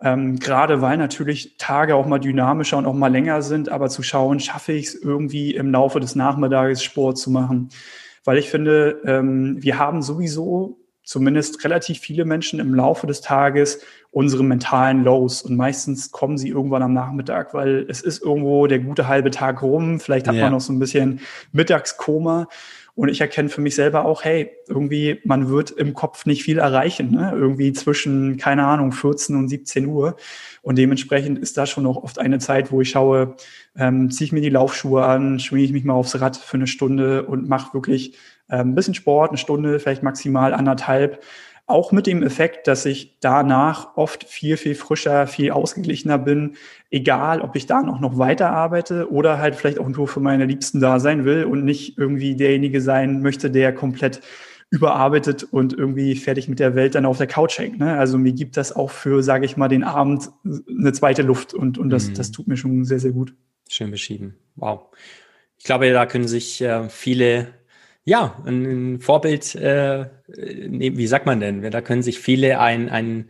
ähm, 0.00 0.38
gerade 0.38 0.81
weil 0.81 0.96
natürlich 0.96 1.56
Tage 1.58 1.96
auch 1.96 2.06
mal 2.06 2.20
dynamischer 2.20 2.78
und 2.78 2.87
auch 2.87 2.94
mal 2.94 3.11
länger 3.11 3.43
sind, 3.43 3.69
aber 3.69 3.88
zu 3.88 4.02
schauen, 4.02 4.38
schaffe 4.38 4.72
ich 4.72 4.87
es 4.87 4.94
irgendwie 4.94 5.54
im 5.54 5.72
Laufe 5.72 5.99
des 5.99 6.14
Nachmittages 6.14 6.82
Sport 6.82 7.19
zu 7.19 7.31
machen. 7.31 7.70
Weil 8.25 8.38
ich 8.38 8.49
finde, 8.49 9.00
ähm, 9.04 9.56
wir 9.61 9.78
haben 9.78 10.02
sowieso 10.02 10.77
zumindest 11.08 11.64
relativ 11.64 12.00
viele 12.00 12.26
Menschen 12.26 12.60
im 12.60 12.75
Laufe 12.75 13.06
des 13.06 13.22
Tages 13.22 13.81
unsere 14.10 14.44
mentalen 14.44 15.05
Lows. 15.05 15.40
Und 15.40 15.56
meistens 15.56 16.10
kommen 16.10 16.37
sie 16.37 16.50
irgendwann 16.50 16.82
am 16.82 16.93
Nachmittag, 16.93 17.55
weil 17.55 17.87
es 17.88 18.02
ist 18.02 18.22
irgendwo 18.22 18.66
der 18.66 18.81
gute 18.81 19.08
halbe 19.08 19.31
Tag 19.31 19.62
rum. 19.62 20.00
Vielleicht 20.00 20.28
hat 20.28 20.34
ja. 20.34 20.43
man 20.43 20.52
noch 20.52 20.60
so 20.60 20.70
ein 20.70 20.78
bisschen 20.78 21.20
Mittagskoma. 21.50 22.46
Und 22.94 23.08
ich 23.08 23.22
erkenne 23.22 23.49
für 23.49 23.62
mich 23.62 23.75
selber 23.75 24.05
auch, 24.05 24.22
hey, 24.22 24.50
irgendwie, 24.66 25.20
man 25.25 25.49
wird 25.49 25.70
im 25.70 25.94
Kopf 25.94 26.26
nicht 26.26 26.43
viel 26.43 26.58
erreichen, 26.58 27.12
ne? 27.12 27.32
irgendwie 27.34 27.72
zwischen, 27.72 28.37
keine 28.37 28.66
Ahnung, 28.66 28.92
14 28.92 29.35
und 29.35 29.49
17 29.49 29.87
Uhr. 29.87 30.16
Und 30.61 30.76
dementsprechend 30.76 31.38
ist 31.38 31.56
da 31.56 31.64
schon 31.64 31.85
noch 31.85 31.97
oft 31.97 32.18
eine 32.18 32.38
Zeit, 32.38 32.71
wo 32.71 32.83
ich 32.83 32.90
schaue, 32.90 33.37
ähm, 33.76 34.11
ziehe 34.11 34.26
ich 34.26 34.33
mir 34.33 34.42
die 34.42 34.50
Laufschuhe 34.50 35.06
an, 35.06 35.38
schwinge 35.38 35.62
ich 35.62 35.73
mich 35.73 35.85
mal 35.85 35.94
aufs 35.94 36.21
Rad 36.21 36.37
für 36.37 36.59
eine 36.59 36.66
Stunde 36.66 37.25
und 37.25 37.49
mache 37.49 37.73
wirklich 37.73 38.18
ein 38.57 38.75
bisschen 38.75 38.95
Sport, 38.95 39.31
eine 39.31 39.38
Stunde, 39.38 39.78
vielleicht 39.78 40.02
maximal 40.02 40.55
anderthalb. 40.55 41.23
Auch 41.67 41.93
mit 41.93 42.07
dem 42.07 42.23
Effekt, 42.23 42.67
dass 42.67 42.87
ich 42.87 43.19
danach 43.21 43.97
oft 43.97 44.25
viel, 44.25 44.57
viel 44.57 44.75
frischer, 44.75 45.26
viel 45.26 45.50
ausgeglichener 45.50 46.17
bin, 46.17 46.57
egal 46.90 47.43
ob 47.43 47.57
ich 47.57 47.67
da 47.67 47.83
noch, 47.83 48.00
noch 48.00 48.17
weiter 48.17 48.50
arbeite 48.50 49.12
oder 49.12 49.38
halt 49.38 49.55
vielleicht 49.55 49.78
auch 49.78 49.88
nur 49.88 50.09
für 50.09 50.21
meine 50.21 50.47
Liebsten 50.47 50.81
da 50.81 50.99
sein 50.99 51.26
will 51.26 51.45
und 51.45 51.67
nicht 51.67 51.99
irgendwie 51.99 52.37
derjenige 52.37 52.81
sein 52.81 53.21
möchte, 53.21 53.50
der 53.50 53.75
komplett 53.75 54.23
überarbeitet 54.71 55.45
und 55.45 55.73
irgendwie 55.73 56.14
fertig 56.14 56.49
mit 56.49 56.59
der 56.59 56.75
Welt 56.75 56.95
dann 56.95 57.07
auf 57.07 57.19
der 57.19 57.26
Couch 57.26 57.59
hängt. 57.59 57.78
Ne? 57.78 57.99
Also 57.99 58.19
mir 58.19 58.33
gibt 58.33 58.57
das 58.57 58.75
auch 58.75 58.90
für, 58.90 59.23
sage 59.23 59.47
ich 59.47 59.57
mal, 59.57 59.69
den 59.69 59.85
Abend 59.85 60.31
eine 60.45 60.93
zweite 60.93 61.23
Luft 61.23 61.55
und, 61.55 61.78
und 61.78 61.90
das, 61.90 62.09
mhm. 62.09 62.14
das 62.14 62.31
tut 62.31 62.49
mir 62.49 62.57
schon 62.57 62.85
sehr, 62.85 62.99
sehr 62.99 63.12
gut. 63.12 63.35
Schön 63.69 63.90
beschrieben. 63.90 64.37
Wow. 64.57 64.87
Ich 65.59 65.64
glaube, 65.64 65.90
da 65.90 66.07
können 66.07 66.28
sich 66.28 66.61
äh, 66.61 66.88
viele 66.88 67.49
ja, 68.09 68.43
ein 68.47 69.00
Vorbild, 69.00 69.55
äh, 69.55 70.07
wie 70.27 71.07
sagt 71.07 71.27
man 71.27 71.41
denn? 71.41 71.71
Da 71.71 71.83
können 71.83 72.03
sich 72.03 72.19
viele 72.19 72.59
ein, 72.59 72.88
ein 72.88 73.29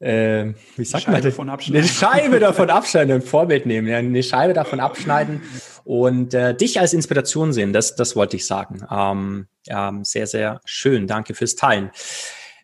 äh, 0.00 0.52
wie 0.76 0.84
sagt 0.84 1.04
Scheibe 1.04 1.16
man? 1.16 1.22
Davon 1.22 1.48
abschneiden. 1.48 1.80
Eine 1.80 1.88
Scheibe 1.88 2.38
davon 2.38 2.68
abschneiden, 2.68 3.14
ein 3.14 3.22
Vorbild 3.22 3.64
nehmen, 3.64 3.88
ja, 3.88 3.96
eine 3.96 4.22
Scheibe 4.22 4.52
davon 4.52 4.80
abschneiden 4.80 5.40
und 5.84 6.34
äh, 6.34 6.54
dich 6.54 6.78
als 6.78 6.92
Inspiration 6.92 7.54
sehen. 7.54 7.72
Das, 7.72 7.96
das 7.96 8.16
wollte 8.16 8.36
ich 8.36 8.44
sagen. 8.44 8.86
Ähm, 8.90 9.46
ja, 9.66 9.98
sehr, 10.02 10.26
sehr 10.26 10.60
schön. 10.66 11.06
Danke 11.06 11.32
fürs 11.34 11.56
Teilen. 11.56 11.90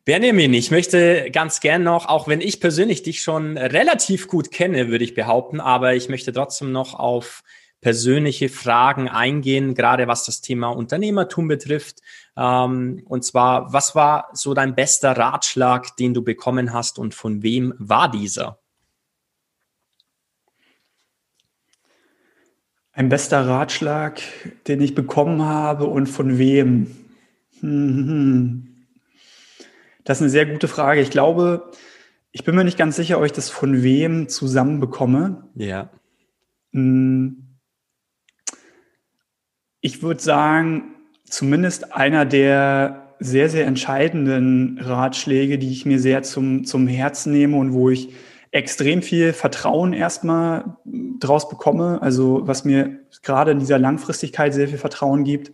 Benjamin, 0.05 0.53
ich 0.53 0.71
möchte 0.71 1.31
ganz 1.33 1.61
gern 1.61 1.83
noch, 1.83 2.07
auch 2.07 2.29
wenn 2.29 2.43
ich 2.43 2.61
persönlich 2.61 3.03
dich 3.03 3.23
schon 3.23 3.57
relativ 3.57 4.29
gut 4.29 4.51
kenne, 4.51 4.89
würde 4.89 5.03
ich 5.03 5.15
behaupten, 5.15 5.61
aber 5.61 5.95
ich 5.95 6.11
möchte 6.11 6.31
trotzdem 6.31 6.73
noch 6.73 6.93
auf 6.93 7.43
persönliche 7.85 8.49
Fragen 8.49 9.11
eingehen, 9.11 9.75
gerade 9.75 10.09
was 10.09 10.25
das 10.25 10.41
Thema 10.41 10.69
Unternehmertum 10.69 11.49
betrifft. 11.49 12.01
Ähm, 12.35 13.03
und 13.05 13.27
zwar, 13.27 13.75
was 13.75 13.95
war 13.95 14.31
so 14.33 14.55
dein 14.55 14.75
bester 14.75 15.13
Ratschlag, 15.13 15.95
den 15.99 16.15
du 16.15 16.23
bekommen 16.23 16.73
hast 16.73 16.99
und 16.99 17.15
von 17.15 17.43
wem 17.43 17.75
war 17.77 18.11
dieser? 18.11 18.59
Ein 22.93 23.11
bester 23.11 23.47
Ratschlag, 23.47 24.23
den 24.67 24.81
ich 24.81 24.95
bekommen 24.95 25.43
habe 25.43 25.85
und 25.85 26.07
von 26.07 26.39
wem? 26.39 26.87
Hm, 27.61 27.69
hm. 27.71 28.09
hm. 28.09 28.69
Das 30.05 30.19
ist 30.19 30.23
eine 30.23 30.31
sehr 30.31 30.47
gute 30.47 30.69
Frage. 30.69 31.03
Ich 31.03 31.11
glaube, 31.11 31.71
ich 32.33 32.45
bin 32.45 32.55
mir 32.55 32.65
nicht 32.65 32.79
ganz 32.79 32.97
sicher, 32.97 33.19
ob 33.19 33.27
ich 33.27 33.33
das 33.33 33.51
von 33.51 33.83
wem 33.83 34.31
zusammenbekomme. 34.31 35.51
Ja. 35.55 35.91
Hm. 36.73 37.44
Ich 39.87 40.03
würde 40.03 40.23
sagen, 40.23 40.95
zumindest 41.25 41.95
einer 41.95 42.25
der 42.25 43.17
sehr, 43.19 43.51
sehr 43.51 43.67
entscheidenden 43.67 44.79
Ratschläge, 44.79 45.59
die 45.59 45.71
ich 45.71 45.85
mir 45.85 46.01
sehr 46.01 46.23
zum, 46.23 46.65
zum 46.65 46.87
Herzen 46.87 47.35
nehme 47.35 47.59
und 47.59 47.75
wo 47.75 47.91
ich 47.91 48.15
extrem 48.51 49.03
viel 49.03 49.35
Vertrauen 49.35 49.93
erstmal 49.93 50.79
draus 51.21 51.51
bekomme. 51.51 52.01
Also 52.01 52.47
was 52.47 52.65
mir 52.65 53.01
gerade 53.23 53.51
in 53.51 53.59
dieser 53.59 53.79
Langfristigkeit 53.79 54.55
sehr 54.55 54.69
viel 54.69 54.79
Vertrauen 54.79 55.23
gibt, 55.23 55.53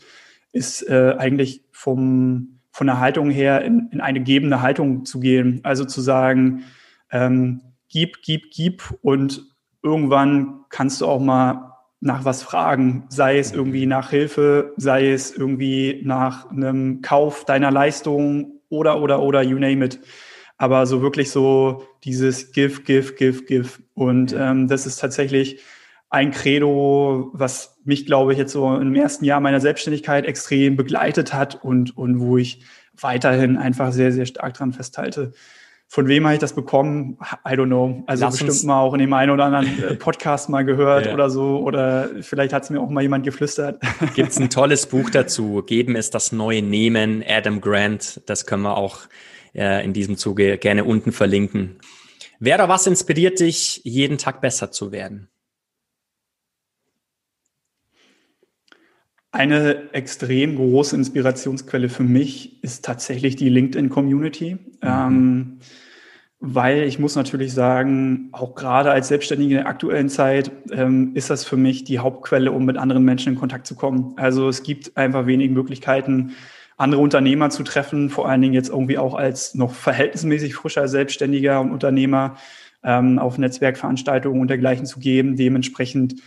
ist 0.53 0.89
äh, 0.89 1.17
eigentlich 1.19 1.65
vom, 1.73 2.61
von 2.71 2.87
der 2.87 3.01
Haltung 3.01 3.31
her 3.31 3.65
in, 3.65 3.89
in 3.91 4.01
eine 4.01 4.23
gebende 4.23 4.63
Haltung 4.63 5.05
zu 5.05 5.19
gehen. 5.19 5.59
Also 5.65 5.85
zu 5.85 6.01
sagen, 6.01 6.63
ähm, 7.11 7.63
gib, 7.89 8.23
gib, 8.23 8.53
gib 8.53 8.97
und 9.03 9.43
irgendwann 9.83 10.67
kannst 10.69 11.01
du 11.01 11.07
auch 11.07 11.21
mal 11.21 11.70
nach 12.01 12.25
was 12.25 12.43
fragen, 12.43 13.05
sei 13.09 13.39
es 13.39 13.53
irgendwie 13.53 13.87
nach 13.87 14.11
Hilfe, 14.11 14.73
sei 14.77 15.13
es 15.13 15.37
irgendwie 15.37 16.01
nach 16.05 16.51
einem 16.51 17.03
Kauf 17.03 17.45
deiner 17.45 17.71
Leistung 17.71 18.61
oder, 18.69 19.01
oder, 19.01 19.21
oder, 19.23 19.43
you 19.43 19.59
name 19.59 19.85
it 19.85 20.01
aber 20.61 20.85
so 20.85 21.01
wirklich 21.01 21.31
so 21.31 21.87
dieses 22.05 22.53
Give, 22.53 22.83
Give, 22.83 23.15
Give, 23.15 23.45
Give. 23.47 23.71
Und 23.95 24.37
ähm, 24.39 24.69
das 24.69 24.85
ist 24.85 25.01
tatsächlich 25.01 25.63
ein 26.11 26.33
Credo, 26.33 27.31
was 27.33 27.79
mich, 27.85 28.05
glaube 28.05 28.33
ich, 28.33 28.39
jetzt 28.39 28.53
so 28.53 28.77
im 28.77 28.95
ersten 28.95 29.25
Jahr 29.25 29.41
meiner 29.41 29.61
Selbstständigkeit 29.61 30.27
extrem 30.27 30.77
begleitet 30.77 31.33
hat 31.33 31.65
und, 31.65 31.97
und 31.97 32.21
wo 32.21 32.37
ich 32.37 32.63
weiterhin 32.93 33.57
einfach 33.57 33.91
sehr, 33.91 34.13
sehr 34.13 34.27
stark 34.27 34.53
dran 34.53 34.75
festhalte. 34.75 35.33
Von 35.93 36.07
wem 36.07 36.25
habe 36.25 36.35
ich 36.35 36.41
das 36.41 36.53
bekommen? 36.53 37.19
I 37.45 37.55
don't 37.55 37.67
know. 37.67 38.05
Also 38.07 38.25
Lass 38.25 38.39
bestimmt 38.39 38.65
mal 38.69 38.81
auch 38.81 38.95
in 38.95 39.01
dem 39.01 39.13
einen 39.13 39.33
oder 39.33 39.47
anderen 39.47 39.99
Podcast 39.99 40.49
mal 40.49 40.65
gehört 40.65 41.07
ja. 41.07 41.15
oder 41.15 41.31
so. 41.31 41.59
Oder 41.59 42.11
vielleicht 42.21 42.53
hat 42.53 42.63
es 42.63 42.71
mir 42.71 42.81
auch 42.81 42.89
mal 42.91 43.01
jemand 43.01 43.25
geflüstert. 43.25 43.83
Gibt 44.15 44.29
es 44.29 44.39
ein 44.39 44.51
tolles 44.51 44.87
Buch 44.87 45.11
dazu? 45.11 45.65
Geben 45.67 45.97
ist 45.97 46.15
das 46.15 46.31
neue 46.31 46.63
Nehmen, 46.63 47.25
Adam 47.29 47.61
Grant. 47.61 48.21
Das 48.27 48.47
können 48.47 48.63
wir 48.63 48.77
auch 48.77 49.01
äh, 49.53 49.85
in 49.85 49.93
diesem 49.93 50.17
Zuge 50.17 50.59
gerne 50.59 50.85
unten 50.85 51.11
verlinken. 51.11 51.81
Wer 52.39 52.55
oder 52.55 52.69
was 52.69 52.87
inspiriert 52.87 53.41
dich, 53.41 53.81
jeden 53.83 54.17
Tag 54.17 54.41
besser 54.41 54.71
zu 54.71 54.93
werden? 54.93 55.30
Eine 59.33 59.93
extrem 59.93 60.57
große 60.57 60.97
Inspirationsquelle 60.97 61.89
für 61.89 62.03
mich 62.03 62.63
ist 62.65 62.85
tatsächlich 62.85 63.37
die 63.37 63.49
LinkedIn-Community. 63.49 64.55
Mhm. 64.55 64.59
Ähm, 64.83 65.59
weil 66.43 66.85
ich 66.85 66.99
muss 66.99 67.17
natürlich 67.17 67.53
sagen, 67.53 68.31
auch 68.33 68.55
gerade 68.55 68.91
als 68.91 69.09
Selbstständige 69.09 69.57
in 69.57 69.61
der 69.61 69.69
aktuellen 69.69 70.09
Zeit 70.09 70.51
ähm, 70.73 71.11
ist 71.15 71.29
das 71.29 71.45
für 71.45 71.59
mich 71.59 71.85
die 71.85 71.99
Hauptquelle, 71.99 72.51
um 72.51 72.65
mit 72.65 72.79
anderen 72.79 73.05
Menschen 73.05 73.35
in 73.35 73.39
Kontakt 73.39 73.67
zu 73.67 73.77
kommen. 73.77 74.15
Also 74.17 74.49
es 74.49 74.63
gibt 74.63 74.97
einfach 74.97 75.27
wenig 75.27 75.51
Möglichkeiten, 75.51 76.33
andere 76.79 77.03
Unternehmer 77.03 77.51
zu 77.51 77.63
treffen, 77.63 78.09
vor 78.09 78.27
allen 78.27 78.41
Dingen 78.41 78.55
jetzt 78.55 78.71
irgendwie 78.71 78.97
auch 78.97 79.15
als 79.15 79.55
noch 79.55 79.75
verhältnismäßig 79.75 80.55
frischer 80.55 80.89
Selbstständiger 80.89 81.61
und 81.61 81.73
Unternehmer 81.73 82.37
ähm, 82.83 83.19
auf 83.19 83.37
Netzwerkveranstaltungen 83.37 84.41
und 84.41 84.49
dergleichen 84.49 84.87
zu 84.87 84.99
geben. 84.99 85.37
Dementsprechend 85.37 86.23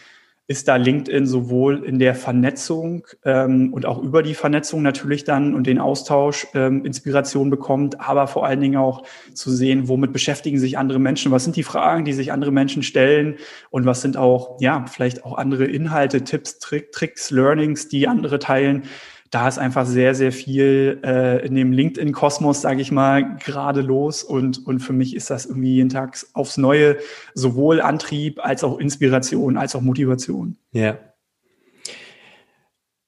ist 0.48 0.68
da 0.68 0.76
LinkedIn 0.76 1.26
sowohl 1.26 1.86
in 1.86 2.00
der 2.00 2.16
Vernetzung 2.16 3.08
ähm, 3.24 3.74
und 3.74 3.86
auch 3.86 4.04
über 4.04 4.22
die 4.22 4.34
Vernetzung 4.34 4.82
natürlich 4.82 5.24
dann 5.24 5.56
und 5.56 5.68
den 5.68 5.80
Austausch 5.80 6.48
ähm, 6.54 6.84
Inspiration 6.84 7.50
bekommt, 7.50 8.02
aber 8.02 8.28
vor 8.28 8.46
allen 8.46 8.60
Dingen 8.60 8.76
auch 8.76 9.04
zu 9.34 9.52
sehen, 9.52 9.88
womit 9.88 10.12
beschäftigen 10.12 10.60
sich 10.60 10.78
andere 10.78 11.00
Menschen, 11.00 11.32
was 11.32 11.46
sind 11.46 11.56
die 11.56 11.64
Fragen, 11.64 12.04
die 12.04 12.12
sich 12.12 12.34
andere 12.34 12.52
Menschen 12.52 12.84
stellen 12.84 13.38
und 13.70 13.86
was 13.86 14.02
sind 14.02 14.18
auch, 14.18 14.58
ja, 14.60 14.86
vielleicht 14.86 15.24
auch 15.24 15.38
andere 15.38 15.64
Inhalte, 15.64 16.26
Tipps, 16.26 16.60
Trick, 16.60 16.92
Tricks, 16.92 17.32
Learnings, 17.32 17.88
die 17.88 18.10
andere 18.10 18.38
teilen 18.38 18.84
da 19.34 19.48
ist 19.48 19.58
einfach 19.58 19.88
sehr, 19.88 20.14
sehr 20.14 20.32
viel 20.32 21.02
äh, 21.04 21.44
in 21.44 21.56
dem 21.56 21.72
LinkedIn-Kosmos, 21.72 22.62
sage 22.62 22.82
ich 22.82 22.92
mal, 22.92 23.36
gerade 23.38 23.82
los. 23.82 24.22
Und, 24.22 24.68
und 24.68 24.80
für 24.80 24.94
mich 24.94 25.16
ist 25.16 25.32
das 25.32 25.48
irgendwie 25.48 25.74
jeden 25.74 25.90
Tag 25.90 26.24
aufs 26.34 26.58
Neue 26.58 26.98
sowohl 27.34 27.82
Antrieb 27.82 28.40
als 28.46 28.64
auch 28.64 28.78
Inspiration, 28.78 29.58
als 29.58 29.76
auch 29.76 29.82
Motivation. 29.82 30.58
Ja. 30.72 31.00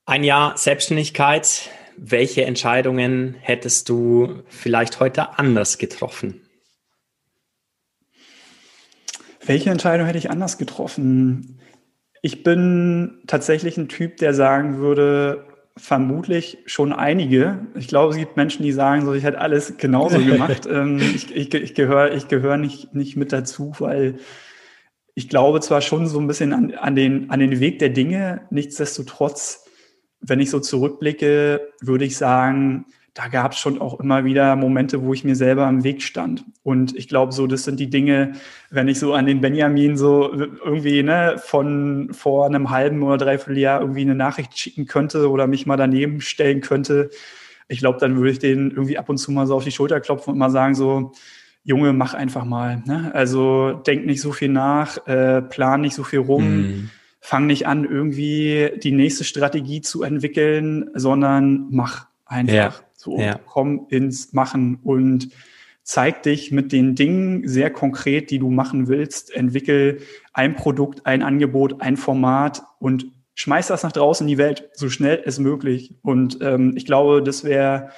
Ein 0.07 0.23
Jahr 0.23 0.57
Selbstständigkeit. 0.57 1.69
Welche 1.95 2.43
Entscheidungen 2.43 3.35
hättest 3.39 3.87
du 3.89 4.41
vielleicht 4.47 4.99
heute 4.99 5.37
anders 5.37 5.77
getroffen? 5.77 6.41
Welche 9.45 9.69
Entscheidung 9.69 10.07
hätte 10.07 10.17
ich 10.17 10.31
anders 10.31 10.57
getroffen? 10.57 11.59
Ich 12.23 12.41
bin 12.41 13.21
tatsächlich 13.27 13.77
ein 13.77 13.89
Typ, 13.89 14.17
der 14.17 14.33
sagen 14.33 14.79
würde, 14.79 15.45
vermutlich 15.77 16.59
schon 16.65 16.93
einige. 16.93 17.67
Ich 17.75 17.87
glaube, 17.87 18.11
es 18.13 18.17
gibt 18.17 18.37
Menschen, 18.37 18.63
die 18.63 18.71
sagen, 18.71 19.05
so 19.05 19.13
ich 19.13 19.23
hätte 19.23 19.39
alles 19.39 19.77
genauso 19.77 20.19
gemacht. 20.25 20.67
ähm, 20.69 20.99
ich 20.99 21.35
ich, 21.35 21.53
ich 21.53 21.73
gehöre 21.75 22.13
ich 22.13 22.27
gehör 22.27 22.57
nicht, 22.57 22.93
nicht 22.93 23.17
mit 23.17 23.33
dazu, 23.33 23.73
weil 23.79 24.19
ich 25.15 25.29
glaube 25.29 25.61
zwar 25.61 25.81
schon 25.81 26.07
so 26.07 26.19
ein 26.19 26.27
bisschen 26.27 26.53
an, 26.53 26.73
an, 26.73 26.95
den, 26.95 27.29
an 27.29 27.39
den 27.39 27.59
Weg 27.59 27.79
der 27.79 27.89
Dinge, 27.89 28.41
nichtsdestotrotz, 28.49 29.65
wenn 30.19 30.39
ich 30.39 30.49
so 30.49 30.59
zurückblicke, 30.59 31.69
würde 31.81 32.05
ich 32.05 32.17
sagen, 32.17 32.85
da 33.15 33.29
gab 33.29 33.53
es 33.53 33.59
schon 33.59 33.79
auch 33.79 33.99
immer 34.01 34.25
wieder 34.25 34.57
Momente, 34.57 35.01
wo 35.01 35.13
ich 35.13 35.23
mir 35.23 35.37
selber 35.37 35.65
am 35.65 35.85
Weg 35.85 36.03
stand. 36.03 36.43
Und 36.63 36.95
ich 36.97 37.07
glaube, 37.07 37.31
so, 37.31 37.47
das 37.47 37.63
sind 37.63 37.79
die 37.79 37.89
Dinge, 37.89 38.33
wenn 38.69 38.89
ich 38.89 38.99
so 38.99 39.13
an 39.13 39.25
den 39.25 39.39
Benjamin 39.39 39.95
so 39.95 40.33
irgendwie 40.33 41.01
ne, 41.01 41.37
von 41.37 42.09
vor 42.11 42.45
einem 42.45 42.71
halben 42.71 43.03
oder 43.03 43.17
dreiviertel 43.17 43.57
Jahr 43.57 43.79
irgendwie 43.79 44.01
eine 44.01 44.15
Nachricht 44.15 44.59
schicken 44.59 44.85
könnte 44.85 45.29
oder 45.31 45.47
mich 45.47 45.65
mal 45.65 45.77
daneben 45.77 46.19
stellen 46.19 46.59
könnte, 46.59 47.09
ich 47.69 47.79
glaube, 47.79 47.99
dann 47.99 48.17
würde 48.17 48.31
ich 48.31 48.39
den 48.39 48.71
irgendwie 48.71 48.97
ab 48.97 49.07
und 49.07 49.17
zu 49.17 49.31
mal 49.31 49.47
so 49.47 49.55
auf 49.55 49.63
die 49.63 49.71
Schulter 49.71 50.01
klopfen 50.01 50.33
und 50.33 50.37
mal 50.37 50.51
sagen, 50.51 50.75
so, 50.75 51.13
Junge, 51.63 51.93
mach 51.93 52.13
einfach 52.13 52.43
mal. 52.43 52.83
Ne? 52.85 53.11
Also 53.13 53.71
denk 53.87 54.05
nicht 54.05 54.21
so 54.21 54.33
viel 54.33 54.49
nach, 54.49 55.07
äh, 55.07 55.41
plan 55.41 55.81
nicht 55.81 55.95
so 55.95 56.03
viel 56.03 56.19
rum. 56.19 56.43
Mm. 56.43 56.89
Fang 57.21 57.47
nicht 57.47 57.65
an, 57.65 57.85
irgendwie 57.85 58.71
die 58.83 58.91
nächste 58.91 59.23
Strategie 59.23 59.81
zu 59.81 60.03
entwickeln, 60.03 60.91
sondern 60.93 61.67
mach 61.71 62.05
einfach. 62.25 62.53
Ja. 62.53 62.73
So, 63.05 63.19
ja. 63.19 63.39
komm 63.45 63.85
ins 63.89 64.33
Machen 64.33 64.79
und 64.83 65.29
zeig 65.83 66.23
dich 66.23 66.51
mit 66.51 66.71
den 66.71 66.95
Dingen 66.95 67.47
sehr 67.47 67.69
konkret, 67.69 68.31
die 68.31 68.39
du 68.39 68.49
machen 68.49 68.87
willst. 68.87 69.31
Entwickel 69.31 69.99
ein 70.33 70.55
Produkt, 70.55 71.05
ein 71.05 71.21
Angebot, 71.21 71.81
ein 71.81 71.97
Format 71.97 72.63
und 72.79 73.05
schmeiß 73.35 73.67
das 73.67 73.83
nach 73.83 73.91
draußen 73.91 74.25
in 74.25 74.29
die 74.29 74.39
Welt, 74.39 74.69
so 74.73 74.89
schnell 74.89 75.21
es 75.23 75.37
möglich. 75.37 75.93
Und 76.01 76.39
ähm, 76.41 76.73
ich 76.75 76.87
glaube, 76.87 77.21
das 77.21 77.43
wäre 77.43 77.91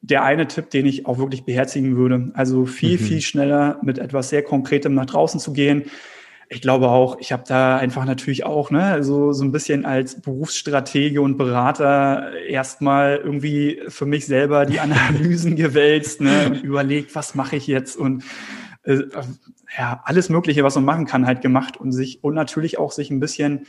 der 0.00 0.22
eine 0.22 0.46
Tipp, 0.46 0.70
den 0.70 0.86
ich 0.86 1.06
auch 1.06 1.18
wirklich 1.18 1.44
beherzigen 1.44 1.96
würde. 1.96 2.30
Also 2.34 2.64
viel, 2.64 3.00
mhm. 3.00 3.04
viel 3.04 3.20
schneller 3.20 3.80
mit 3.82 3.98
etwas 3.98 4.28
sehr 4.28 4.44
Konkretem 4.44 4.94
nach 4.94 5.06
draußen 5.06 5.40
zu 5.40 5.52
gehen 5.52 5.86
ich 6.52 6.60
glaube 6.60 6.88
auch, 6.88 7.16
ich 7.18 7.32
habe 7.32 7.44
da 7.46 7.78
einfach 7.78 8.04
natürlich 8.04 8.44
auch, 8.44 8.70
ne, 8.70 9.02
so, 9.02 9.32
so 9.32 9.42
ein 9.42 9.52
bisschen 9.52 9.86
als 9.86 10.20
Berufsstratege 10.20 11.22
und 11.22 11.38
Berater 11.38 12.32
erstmal 12.46 13.16
irgendwie 13.16 13.80
für 13.88 14.04
mich 14.04 14.26
selber 14.26 14.66
die 14.66 14.78
Analysen 14.80 15.56
gewälzt, 15.56 16.20
ne, 16.20 16.46
und 16.46 16.62
überlegt, 16.62 17.14
was 17.14 17.34
mache 17.34 17.56
ich 17.56 17.66
jetzt? 17.66 17.96
Und 17.96 18.24
äh, 18.82 18.98
ja, 19.78 20.02
alles 20.04 20.28
Mögliche, 20.28 20.62
was 20.62 20.74
man 20.74 20.84
machen 20.84 21.06
kann, 21.06 21.26
halt 21.26 21.40
gemacht 21.40 21.78
und 21.78 21.92
sich 21.92 22.22
und 22.22 22.34
natürlich 22.34 22.78
auch 22.78 22.92
sich 22.92 23.10
ein 23.10 23.20
bisschen 23.20 23.66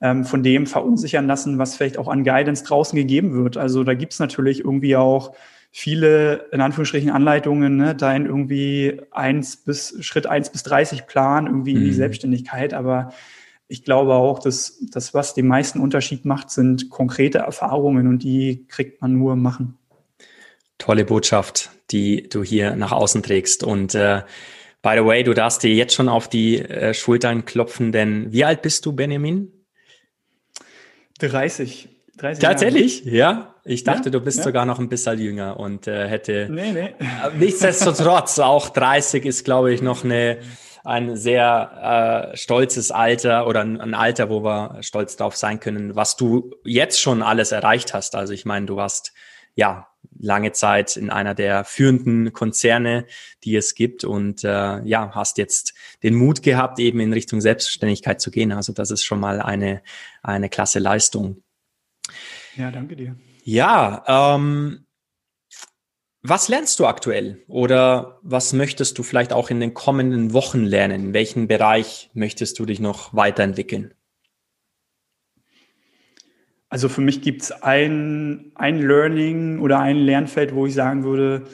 ähm, 0.00 0.24
von 0.24 0.42
dem 0.42 0.66
verunsichern 0.66 1.26
lassen, 1.26 1.58
was 1.58 1.76
vielleicht 1.76 1.98
auch 1.98 2.08
an 2.08 2.24
Guidance 2.24 2.64
draußen 2.64 2.96
gegeben 2.96 3.34
wird. 3.34 3.56
Also 3.56 3.84
da 3.84 3.94
gibt's 3.94 4.18
natürlich 4.18 4.60
irgendwie 4.60 4.96
auch 4.96 5.34
viele, 5.70 6.48
in 6.52 6.60
Anführungsstrichen, 6.60 7.10
Anleitungen, 7.10 7.76
ne, 7.76 7.94
dein 7.94 8.26
irgendwie 8.26 9.00
eins 9.10 9.56
bis, 9.56 9.96
Schritt 10.00 10.26
eins 10.26 10.50
bis 10.50 10.62
30 10.62 11.06
Plan 11.06 11.46
irgendwie 11.46 11.72
mhm. 11.72 11.78
in 11.78 11.84
die 11.84 11.90
mhm. 11.90 11.96
Selbstständigkeit. 11.96 12.74
Aber 12.74 13.12
ich 13.68 13.84
glaube 13.84 14.14
auch, 14.14 14.38
dass 14.38 14.78
das, 14.90 15.12
was 15.12 15.34
den 15.34 15.46
meisten 15.46 15.80
Unterschied 15.80 16.24
macht, 16.24 16.50
sind 16.50 16.88
konkrete 16.88 17.38
Erfahrungen 17.38 18.06
und 18.06 18.22
die 18.22 18.66
kriegt 18.68 19.02
man 19.02 19.18
nur 19.18 19.36
machen. 19.36 19.76
Tolle 20.78 21.04
Botschaft, 21.04 21.70
die 21.90 22.28
du 22.28 22.42
hier 22.42 22.76
nach 22.76 22.92
außen 22.92 23.22
trägst. 23.22 23.64
Und 23.64 23.94
äh, 23.94 24.22
by 24.82 24.94
the 24.96 25.04
way, 25.04 25.24
du 25.24 25.34
darfst 25.34 25.62
dir 25.62 25.74
jetzt 25.74 25.94
schon 25.94 26.08
auf 26.08 26.28
die 26.28 26.58
äh, 26.58 26.94
Schultern 26.94 27.44
klopfen, 27.44 27.92
denn 27.92 28.32
wie 28.32 28.44
alt 28.44 28.62
bist 28.62 28.86
du, 28.86 28.92
Benjamin? 28.92 29.52
30. 31.18 31.88
30 32.18 32.42
Tatsächlich, 32.42 33.04
Jahre. 33.04 33.16
ja. 33.16 33.54
Ich 33.64 33.84
dachte, 33.84 34.06
ja? 34.06 34.10
du 34.10 34.20
bist 34.20 34.38
ja? 34.38 34.44
sogar 34.44 34.64
noch 34.64 34.78
ein 34.78 34.88
bisschen 34.88 35.18
jünger 35.18 35.58
und 35.58 35.86
äh, 35.86 36.08
hätte. 36.08 36.48
Nee, 36.50 36.72
nee. 36.72 36.94
Nichtsdestotrotz, 37.38 38.38
auch 38.38 38.70
30 38.70 39.24
ist, 39.26 39.44
glaube 39.44 39.72
ich, 39.72 39.82
noch 39.82 40.04
eine, 40.04 40.38
ein 40.84 41.16
sehr 41.16 42.30
äh, 42.32 42.36
stolzes 42.36 42.90
Alter 42.90 43.46
oder 43.46 43.60
ein, 43.60 43.80
ein, 43.80 43.94
Alter, 43.94 44.30
wo 44.30 44.42
wir 44.42 44.78
stolz 44.80 45.16
drauf 45.16 45.36
sein 45.36 45.60
können, 45.60 45.96
was 45.96 46.16
du 46.16 46.52
jetzt 46.64 47.00
schon 47.00 47.22
alles 47.22 47.52
erreicht 47.52 47.92
hast. 47.92 48.14
Also 48.14 48.32
ich 48.32 48.44
meine, 48.44 48.66
du 48.66 48.80
hast 48.80 49.12
ja 49.54 49.88
lange 50.18 50.52
Zeit 50.52 50.96
in 50.96 51.10
einer 51.10 51.34
der 51.34 51.64
führenden 51.64 52.32
Konzerne, 52.32 53.06
die 53.44 53.56
es 53.56 53.74
gibt 53.74 54.04
und 54.04 54.44
äh, 54.44 54.82
ja, 54.82 55.10
hast 55.14 55.38
jetzt 55.38 55.74
den 56.02 56.14
Mut 56.14 56.42
gehabt, 56.42 56.78
eben 56.78 57.00
in 57.00 57.12
Richtung 57.12 57.40
Selbstständigkeit 57.40 58.20
zu 58.20 58.30
gehen. 58.30 58.52
Also 58.52 58.72
das 58.72 58.90
ist 58.90 59.04
schon 59.04 59.20
mal 59.20 59.40
eine, 59.40 59.82
eine 60.22 60.48
klasse 60.48 60.78
Leistung. 60.78 61.42
Ja, 62.56 62.70
danke 62.70 62.96
dir. 62.96 63.16
Ja, 63.44 64.34
ähm, 64.34 64.86
was 66.28 66.48
lernst 66.48 66.80
du 66.80 66.86
aktuell 66.86 67.44
oder 67.46 68.18
was 68.22 68.52
möchtest 68.52 68.98
du 68.98 69.04
vielleicht 69.04 69.32
auch 69.32 69.50
in 69.50 69.60
den 69.60 69.74
kommenden 69.74 70.32
Wochen 70.32 70.64
lernen? 70.64 71.06
In 71.06 71.12
welchem 71.12 71.46
Bereich 71.46 72.10
möchtest 72.14 72.58
du 72.58 72.66
dich 72.66 72.80
noch 72.80 73.14
weiterentwickeln? 73.14 73.94
Also 76.68 76.88
für 76.88 77.00
mich 77.00 77.22
gibt 77.22 77.42
es 77.42 77.52
ein, 77.52 78.52
ein 78.54 78.80
Learning 78.80 79.60
oder 79.60 79.78
ein 79.78 79.96
Lernfeld, 79.96 80.54
wo 80.54 80.66
ich 80.66 80.74
sagen 80.74 81.04
würde, 81.04 81.44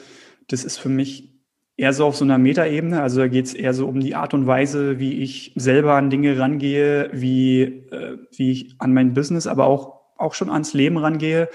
das 0.47 0.63
ist 0.63 0.77
für 0.77 0.89
mich 0.89 1.33
eher 1.77 1.93
so 1.93 2.05
auf 2.05 2.15
so 2.15 2.25
einer 2.25 2.37
Metaebene. 2.37 3.01
Also 3.01 3.19
da 3.19 3.27
geht 3.27 3.45
es 3.45 3.53
eher 3.53 3.73
so 3.73 3.87
um 3.87 3.99
die 3.99 4.15
Art 4.15 4.33
und 4.33 4.47
Weise, 4.47 4.99
wie 4.99 5.21
ich 5.21 5.53
selber 5.55 5.93
an 5.93 6.09
Dinge 6.09 6.37
rangehe, 6.39 7.09
wie, 7.13 7.61
äh, 7.61 8.17
wie 8.31 8.51
ich 8.51 8.75
an 8.79 8.93
mein 8.93 9.13
Business, 9.13 9.47
aber 9.47 9.65
auch, 9.65 10.01
auch 10.17 10.33
schon 10.33 10.49
ans 10.49 10.73
Leben 10.73 10.97
rangehe. 10.97 11.49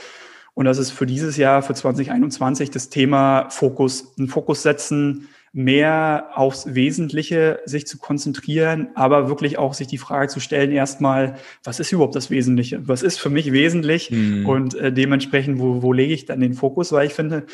Und 0.54 0.64
das 0.64 0.78
ist 0.78 0.90
für 0.90 1.06
dieses 1.06 1.36
Jahr, 1.36 1.62
für 1.62 1.74
2021, 1.74 2.70
das 2.70 2.90
Thema 2.90 3.48
Fokus. 3.50 4.16
Ein 4.18 4.28
Fokus 4.28 4.62
setzen, 4.62 5.28
mehr 5.58 6.28
aufs 6.36 6.76
Wesentliche 6.76 7.58
sich 7.64 7.84
zu 7.84 7.98
konzentrieren, 7.98 8.90
aber 8.94 9.28
wirklich 9.28 9.58
auch 9.58 9.74
sich 9.74 9.88
die 9.88 9.98
Frage 9.98 10.28
zu 10.28 10.38
stellen, 10.38 10.70
erstmal, 10.70 11.34
was 11.64 11.80
ist 11.80 11.90
überhaupt 11.90 12.14
das 12.14 12.30
Wesentliche? 12.30 12.86
Was 12.86 13.02
ist 13.02 13.18
für 13.18 13.28
mich 13.28 13.50
wesentlich? 13.50 14.12
Mhm. 14.12 14.46
Und 14.46 14.74
äh, 14.76 14.92
dementsprechend, 14.92 15.58
wo, 15.58 15.82
wo 15.82 15.92
lege 15.92 16.14
ich 16.14 16.26
dann 16.26 16.38
den 16.38 16.54
Fokus? 16.54 16.92
Weil 16.92 17.08
ich 17.08 17.12
finde, 17.12 17.44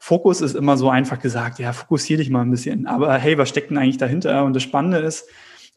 Fokus 0.00 0.40
ist 0.40 0.56
immer 0.56 0.76
so 0.76 0.90
einfach 0.90 1.20
gesagt, 1.20 1.60
ja, 1.60 1.72
fokussiere 1.72 2.18
dich 2.18 2.30
mal 2.30 2.42
ein 2.42 2.50
bisschen. 2.50 2.86
Aber 2.86 3.16
hey, 3.16 3.38
was 3.38 3.50
steckt 3.50 3.70
denn 3.70 3.78
eigentlich 3.78 3.98
dahinter? 3.98 4.42
Und 4.42 4.56
das 4.56 4.64
Spannende 4.64 4.98
ist, 4.98 5.28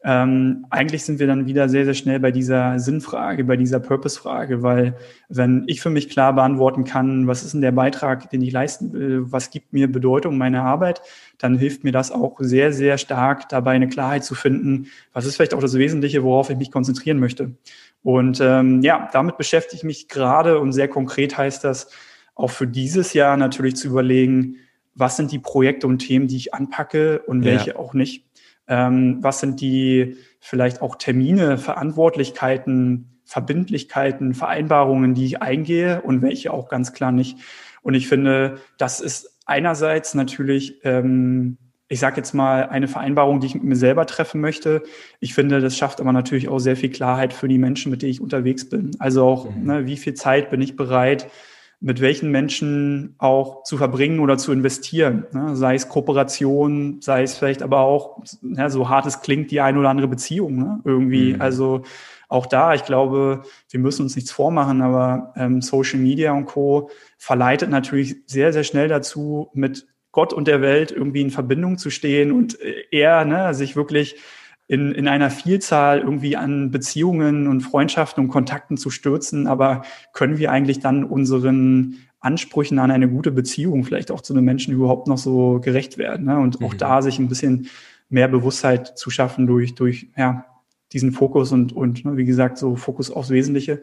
ähm, 0.08 0.66
eigentlich 0.70 1.04
sind 1.04 1.18
wir 1.18 1.26
dann 1.26 1.46
wieder 1.46 1.68
sehr, 1.68 1.84
sehr 1.84 1.94
schnell 1.94 2.20
bei 2.20 2.30
dieser 2.30 2.78
Sinnfrage, 2.78 3.42
bei 3.42 3.56
dieser 3.56 3.80
Purpose-Frage, 3.80 4.62
weil 4.62 4.94
wenn 5.28 5.64
ich 5.66 5.80
für 5.80 5.90
mich 5.90 6.08
klar 6.08 6.32
beantworten 6.32 6.84
kann, 6.84 7.26
was 7.26 7.42
ist 7.42 7.54
denn 7.54 7.60
der 7.60 7.72
Beitrag, 7.72 8.30
den 8.30 8.40
ich 8.40 8.52
leisten 8.52 8.92
will, 8.92 9.32
was 9.32 9.50
gibt 9.50 9.72
mir 9.72 9.90
Bedeutung 9.90 10.38
meiner 10.38 10.62
Arbeit, 10.62 11.02
dann 11.38 11.58
hilft 11.58 11.82
mir 11.82 11.90
das 11.90 12.12
auch 12.12 12.36
sehr, 12.38 12.72
sehr 12.72 12.98
stark 12.98 13.48
dabei, 13.48 13.72
eine 13.72 13.88
Klarheit 13.88 14.22
zu 14.22 14.36
finden, 14.36 14.86
was 15.12 15.26
ist 15.26 15.34
vielleicht 15.34 15.54
auch 15.54 15.60
das 15.60 15.74
Wesentliche, 15.74 16.22
worauf 16.22 16.50
ich 16.50 16.56
mich 16.56 16.70
konzentrieren 16.70 17.18
möchte. 17.18 17.56
Und 18.04 18.40
ähm, 18.40 18.82
ja, 18.82 19.08
damit 19.12 19.36
beschäftige 19.38 19.78
ich 19.78 19.82
mich 19.82 20.06
gerade 20.06 20.60
und 20.60 20.72
sehr 20.72 20.86
konkret 20.86 21.36
heißt 21.36 21.64
das, 21.64 21.90
auch 22.36 22.52
für 22.52 22.68
dieses 22.68 23.12
Jahr 23.12 23.36
natürlich 23.36 23.74
zu 23.74 23.88
überlegen, 23.88 24.58
was 24.94 25.16
sind 25.16 25.32
die 25.32 25.40
Projekte 25.40 25.88
und 25.88 25.98
Themen, 25.98 26.28
die 26.28 26.36
ich 26.36 26.54
anpacke 26.54 27.22
und 27.26 27.44
welche 27.44 27.70
ja. 27.70 27.76
auch 27.76 27.92
nicht. 27.92 28.25
Ähm, 28.68 29.18
was 29.20 29.40
sind 29.40 29.60
die 29.60 30.16
vielleicht 30.40 30.82
auch 30.82 30.96
Termine, 30.96 31.58
Verantwortlichkeiten, 31.58 33.20
Verbindlichkeiten, 33.24 34.34
Vereinbarungen, 34.34 35.14
die 35.14 35.26
ich 35.26 35.42
eingehe 35.42 36.00
und 36.02 36.22
welche 36.22 36.52
auch 36.52 36.68
ganz 36.68 36.92
klar 36.92 37.12
nicht. 37.12 37.38
Und 37.82 37.94
ich 37.94 38.08
finde, 38.08 38.58
das 38.78 39.00
ist 39.00 39.36
einerseits 39.46 40.14
natürlich, 40.14 40.80
ähm, 40.84 41.58
ich 41.88 42.00
sage 42.00 42.16
jetzt 42.16 42.34
mal, 42.34 42.68
eine 42.68 42.88
Vereinbarung, 42.88 43.40
die 43.40 43.48
ich 43.48 43.54
mit 43.54 43.64
mir 43.64 43.76
selber 43.76 44.06
treffen 44.06 44.40
möchte. 44.40 44.82
Ich 45.20 45.34
finde, 45.34 45.60
das 45.60 45.76
schafft 45.76 46.00
aber 46.00 46.12
natürlich 46.12 46.48
auch 46.48 46.58
sehr 46.58 46.76
viel 46.76 46.90
Klarheit 46.90 47.32
für 47.32 47.48
die 47.48 47.58
Menschen, 47.58 47.90
mit 47.90 48.02
denen 48.02 48.10
ich 48.10 48.20
unterwegs 48.20 48.68
bin. 48.68 48.92
Also 48.98 49.24
auch, 49.24 49.50
mhm. 49.50 49.64
ne, 49.64 49.86
wie 49.86 49.96
viel 49.96 50.14
Zeit 50.14 50.50
bin 50.50 50.60
ich 50.60 50.76
bereit, 50.76 51.28
mit 51.80 52.00
welchen 52.00 52.30
Menschen 52.30 53.14
auch 53.18 53.62
zu 53.64 53.76
verbringen 53.76 54.20
oder 54.20 54.38
zu 54.38 54.52
investieren. 54.52 55.26
Ne? 55.32 55.56
Sei 55.56 55.74
es 55.74 55.88
Kooperation, 55.88 57.00
sei 57.00 57.22
es 57.22 57.36
vielleicht 57.36 57.62
aber 57.62 57.80
auch, 57.80 58.22
ja, 58.42 58.70
so 58.70 58.88
hart 58.88 59.06
es 59.06 59.20
klingt, 59.20 59.50
die 59.50 59.60
eine 59.60 59.78
oder 59.78 59.90
andere 59.90 60.08
Beziehung 60.08 60.56
ne? 60.56 60.80
irgendwie. 60.84 61.34
Mhm. 61.34 61.40
Also 61.40 61.82
auch 62.28 62.46
da, 62.46 62.74
ich 62.74 62.84
glaube, 62.84 63.42
wir 63.70 63.80
müssen 63.80 64.02
uns 64.02 64.16
nichts 64.16 64.30
vormachen, 64.30 64.82
aber 64.82 65.32
ähm, 65.36 65.60
Social 65.60 66.00
Media 66.00 66.32
und 66.32 66.46
Co. 66.46 66.90
verleitet 67.18 67.70
natürlich 67.70 68.16
sehr, 68.26 68.52
sehr 68.52 68.64
schnell 68.64 68.88
dazu, 68.88 69.50
mit 69.52 69.86
Gott 70.12 70.32
und 70.32 70.48
der 70.48 70.62
Welt 70.62 70.90
irgendwie 70.90 71.20
in 71.20 71.30
Verbindung 71.30 71.76
zu 71.76 71.90
stehen 71.90 72.32
und 72.32 72.60
äh, 72.60 72.84
eher 72.90 73.24
ne, 73.26 73.52
sich 73.54 73.76
wirklich 73.76 74.16
in, 74.68 74.92
in 74.92 75.06
einer 75.06 75.30
Vielzahl 75.30 76.00
irgendwie 76.00 76.36
an 76.36 76.70
Beziehungen 76.70 77.46
und 77.46 77.60
Freundschaften 77.60 78.24
und 78.24 78.30
Kontakten 78.30 78.76
zu 78.76 78.90
stürzen, 78.90 79.46
aber 79.46 79.82
können 80.12 80.38
wir 80.38 80.50
eigentlich 80.50 80.80
dann 80.80 81.04
unseren 81.04 81.98
Ansprüchen 82.20 82.78
an 82.78 82.90
eine 82.90 83.08
gute 83.08 83.30
Beziehung 83.30 83.84
vielleicht 83.84 84.10
auch 84.10 84.20
zu 84.20 84.32
einem 84.32 84.44
Menschen 84.44 84.74
überhaupt 84.74 85.06
noch 85.06 85.18
so 85.18 85.60
gerecht 85.60 85.98
werden 85.98 86.26
ne? 86.26 86.38
und 86.38 86.62
auch 86.62 86.72
mhm. 86.72 86.78
da 86.78 87.02
sich 87.02 87.18
ein 87.18 87.28
bisschen 87.28 87.68
mehr 88.08 88.28
Bewusstheit 88.28 88.98
zu 88.98 89.10
schaffen 89.10 89.46
durch, 89.46 89.74
durch 89.74 90.08
ja, 90.16 90.44
diesen 90.92 91.12
Fokus 91.12 91.52
und, 91.52 91.72
und 91.72 92.04
ne, 92.04 92.16
wie 92.16 92.24
gesagt, 92.24 92.58
so 92.58 92.76
Fokus 92.76 93.10
aufs 93.10 93.30
Wesentliche. 93.30 93.82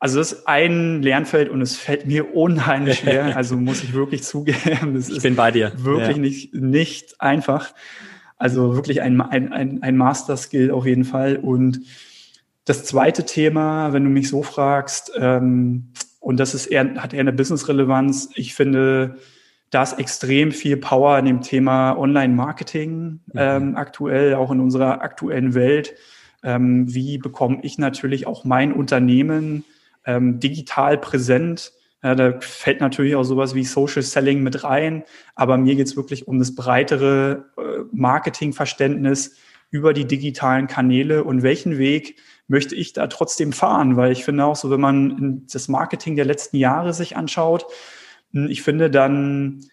Also 0.00 0.18
das 0.18 0.32
ist 0.32 0.48
ein 0.48 1.02
Lernfeld 1.02 1.48
und 1.48 1.60
es 1.60 1.76
fällt 1.76 2.06
mir 2.06 2.34
unheimlich 2.34 2.98
schwer. 2.98 3.36
Also 3.36 3.56
muss 3.56 3.82
ich 3.82 3.92
wirklich 3.92 4.22
zugeben. 4.22 4.94
Das 4.94 5.08
ich 5.08 5.22
bin 5.22 5.36
bei 5.36 5.50
dir. 5.50 5.72
Wirklich 5.76 6.16
ja. 6.16 6.22
nicht, 6.22 6.54
nicht 6.54 7.20
einfach. 7.20 7.74
Also 8.44 8.74
wirklich 8.74 9.00
ein, 9.00 9.18
ein, 9.22 9.54
ein, 9.54 9.82
ein 9.82 9.96
Master-Skill 9.96 10.70
auf 10.70 10.84
jeden 10.84 11.04
Fall. 11.04 11.36
Und 11.36 11.80
das 12.66 12.84
zweite 12.84 13.24
Thema, 13.24 13.94
wenn 13.94 14.04
du 14.04 14.10
mich 14.10 14.28
so 14.28 14.42
fragst, 14.42 15.12
ähm, 15.18 15.92
und 16.20 16.38
das 16.38 16.52
ist 16.52 16.66
eher, 16.66 16.96
hat 16.96 17.14
eher 17.14 17.20
eine 17.20 17.32
Business-Relevanz, 17.32 18.28
ich 18.34 18.54
finde, 18.54 19.16
da 19.70 19.82
ist 19.82 19.98
extrem 19.98 20.52
viel 20.52 20.76
Power 20.76 21.18
in 21.18 21.24
dem 21.24 21.40
Thema 21.40 21.96
Online-Marketing 21.96 22.96
mhm. 22.98 23.20
ähm, 23.34 23.76
aktuell, 23.76 24.34
auch 24.34 24.50
in 24.50 24.60
unserer 24.60 25.00
aktuellen 25.00 25.54
Welt. 25.54 25.94
Ähm, 26.42 26.92
wie 26.92 27.16
bekomme 27.16 27.60
ich 27.62 27.78
natürlich 27.78 28.26
auch 28.26 28.44
mein 28.44 28.74
Unternehmen 28.74 29.64
ähm, 30.04 30.38
digital 30.38 30.98
präsent? 30.98 31.72
Ja, 32.04 32.14
da 32.14 32.38
fällt 32.38 32.82
natürlich 32.82 33.16
auch 33.16 33.22
sowas 33.22 33.54
wie 33.54 33.64
Social 33.64 34.02
Selling 34.02 34.42
mit 34.42 34.62
rein, 34.62 35.04
aber 35.34 35.56
mir 35.56 35.74
geht's 35.74 35.96
wirklich 35.96 36.28
um 36.28 36.38
das 36.38 36.54
breitere 36.54 37.46
äh, 37.56 37.84
Marketingverständnis 37.92 39.36
über 39.70 39.94
die 39.94 40.04
digitalen 40.04 40.66
Kanäle 40.66 41.24
und 41.24 41.42
welchen 41.42 41.78
Weg 41.78 42.16
möchte 42.46 42.74
ich 42.74 42.92
da 42.92 43.06
trotzdem 43.06 43.54
fahren, 43.54 43.96
weil 43.96 44.12
ich 44.12 44.22
finde 44.22 44.44
auch 44.44 44.54
so, 44.54 44.70
wenn 44.70 44.82
man 44.82 45.46
das 45.50 45.68
Marketing 45.68 46.14
der 46.14 46.26
letzten 46.26 46.58
Jahre 46.58 46.92
sich 46.92 47.16
anschaut, 47.16 47.64
hm, 48.32 48.50
ich 48.50 48.60
finde 48.60 48.90
dann, 48.90 49.64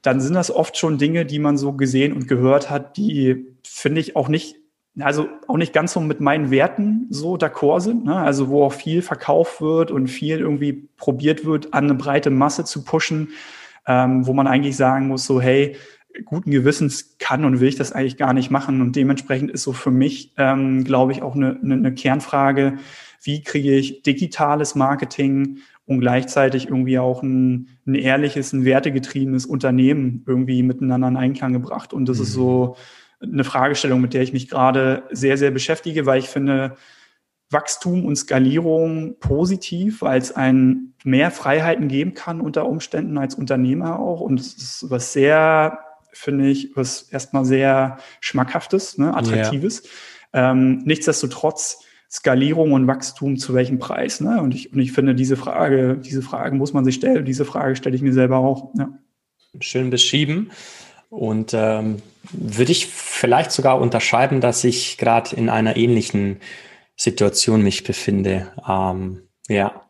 dann 0.00 0.22
sind 0.22 0.32
das 0.32 0.50
oft 0.50 0.78
schon 0.78 0.96
Dinge, 0.96 1.26
die 1.26 1.38
man 1.38 1.58
so 1.58 1.74
gesehen 1.74 2.14
und 2.14 2.28
gehört 2.28 2.70
hat, 2.70 2.96
die 2.96 3.44
finde 3.62 4.00
ich 4.00 4.16
auch 4.16 4.28
nicht 4.28 4.56
also 5.00 5.28
auch 5.48 5.56
nicht 5.56 5.72
ganz 5.72 5.92
so 5.92 6.00
mit 6.00 6.20
meinen 6.20 6.50
Werten 6.50 7.06
so 7.10 7.36
d'accord 7.36 7.80
sind, 7.80 8.04
ne? 8.04 8.16
also 8.16 8.48
wo 8.48 8.64
auch 8.64 8.72
viel 8.72 9.02
verkauft 9.02 9.60
wird 9.60 9.90
und 9.90 10.08
viel 10.08 10.38
irgendwie 10.38 10.88
probiert 10.96 11.44
wird, 11.44 11.74
an 11.74 11.84
eine 11.84 11.94
breite 11.94 12.30
Masse 12.30 12.64
zu 12.64 12.84
pushen, 12.84 13.30
ähm, 13.86 14.26
wo 14.26 14.32
man 14.32 14.46
eigentlich 14.46 14.76
sagen 14.76 15.08
muss, 15.08 15.26
so 15.26 15.40
hey, 15.40 15.76
guten 16.24 16.52
Gewissens 16.52 17.16
kann 17.18 17.44
und 17.44 17.58
will 17.58 17.68
ich 17.68 17.76
das 17.76 17.90
eigentlich 17.92 18.16
gar 18.16 18.32
nicht 18.32 18.50
machen 18.50 18.80
und 18.80 18.94
dementsprechend 18.94 19.50
ist 19.50 19.64
so 19.64 19.72
für 19.72 19.90
mich, 19.90 20.32
ähm, 20.36 20.84
glaube 20.84 21.10
ich, 21.10 21.22
auch 21.22 21.34
eine, 21.34 21.58
eine, 21.60 21.74
eine 21.74 21.94
Kernfrage, 21.94 22.74
wie 23.22 23.42
kriege 23.42 23.74
ich 23.74 24.02
digitales 24.02 24.76
Marketing 24.76 25.58
und 25.86 26.00
gleichzeitig 26.00 26.68
irgendwie 26.68 26.98
auch 26.98 27.22
ein, 27.22 27.68
ein 27.86 27.96
ehrliches, 27.96 28.52
ein 28.52 28.64
wertegetriebenes 28.64 29.44
Unternehmen 29.44 30.22
irgendwie 30.26 30.62
miteinander 30.62 31.08
in 31.08 31.16
Einklang 31.16 31.52
gebracht 31.52 31.92
und 31.92 32.08
das 32.08 32.18
mhm. 32.18 32.22
ist 32.22 32.32
so 32.32 32.76
eine 33.30 33.44
Fragestellung, 33.44 34.00
mit 34.00 34.14
der 34.14 34.22
ich 34.22 34.32
mich 34.32 34.48
gerade 34.48 35.04
sehr, 35.10 35.36
sehr 35.36 35.50
beschäftige, 35.50 36.06
weil 36.06 36.18
ich 36.18 36.28
finde 36.28 36.76
Wachstum 37.50 38.04
und 38.04 38.16
Skalierung 38.16 39.16
positiv, 39.20 40.02
weil 40.02 40.20
es 40.20 40.32
einen 40.32 40.94
mehr 41.04 41.30
Freiheiten 41.30 41.88
geben 41.88 42.14
kann 42.14 42.40
unter 42.40 42.66
Umständen 42.66 43.18
als 43.18 43.34
Unternehmer 43.34 43.98
auch. 43.98 44.20
Und 44.20 44.40
es 44.40 44.54
ist 44.54 44.86
was 44.88 45.12
sehr, 45.12 45.78
finde 46.12 46.48
ich, 46.48 46.72
was 46.74 47.02
erstmal 47.02 47.44
sehr 47.44 47.98
schmackhaftes, 48.20 48.98
ne, 48.98 49.16
attraktives. 49.16 49.84
Ja. 50.32 50.50
Ähm, 50.50 50.82
nichtsdestotrotz 50.84 51.84
Skalierung 52.10 52.72
und 52.72 52.86
Wachstum 52.86 53.36
zu 53.36 53.54
welchem 53.54 53.78
Preis? 53.78 54.20
Ne? 54.20 54.40
Und, 54.40 54.54
ich, 54.54 54.72
und 54.72 54.78
ich 54.78 54.92
finde, 54.92 55.14
diese 55.14 55.36
Frage, 55.36 55.98
diese 55.98 56.22
Frage 56.22 56.54
muss 56.54 56.72
man 56.72 56.84
sich 56.84 56.94
stellen. 56.94 57.24
Diese 57.24 57.44
Frage 57.44 57.74
stelle 57.74 57.96
ich 57.96 58.02
mir 58.02 58.12
selber 58.12 58.38
auch. 58.38 58.72
Ja. 58.78 58.88
Schön 59.60 59.90
beschrieben. 59.90 60.50
Und 61.14 61.54
ähm, 61.54 62.02
würde 62.32 62.72
ich 62.72 62.86
vielleicht 62.86 63.52
sogar 63.52 63.80
unterschreiben, 63.80 64.40
dass 64.40 64.64
ich 64.64 64.98
gerade 64.98 65.36
in 65.36 65.48
einer 65.48 65.76
ähnlichen 65.76 66.40
Situation 66.96 67.62
mich 67.62 67.84
befinde. 67.84 68.52
Ähm, 68.68 69.28
ja. 69.48 69.88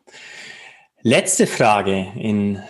Letzte 1.01 1.47
Frage 1.47 2.07
in 2.15 2.61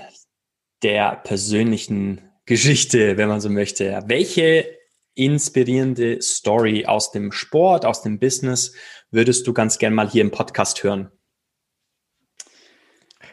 der 0.84 1.16
persönlichen 1.16 2.22
Geschichte, 2.46 3.18
wenn 3.18 3.28
man 3.28 3.42
so 3.42 3.50
möchte. 3.50 4.04
Welche 4.08 4.70
inspirierende 5.16 6.22
Story 6.22 6.86
aus 6.86 7.12
dem 7.12 7.32
Sport, 7.32 7.86
aus 7.86 8.04
dem 8.04 8.20
Business 8.20 8.74
würdest 9.12 9.48
du 9.48 9.54
ganz 9.54 9.80
gern 9.80 9.94
mal 9.94 10.10
hier 10.10 10.22
im 10.22 10.32
Podcast 10.32 10.84
hören? 10.84 11.10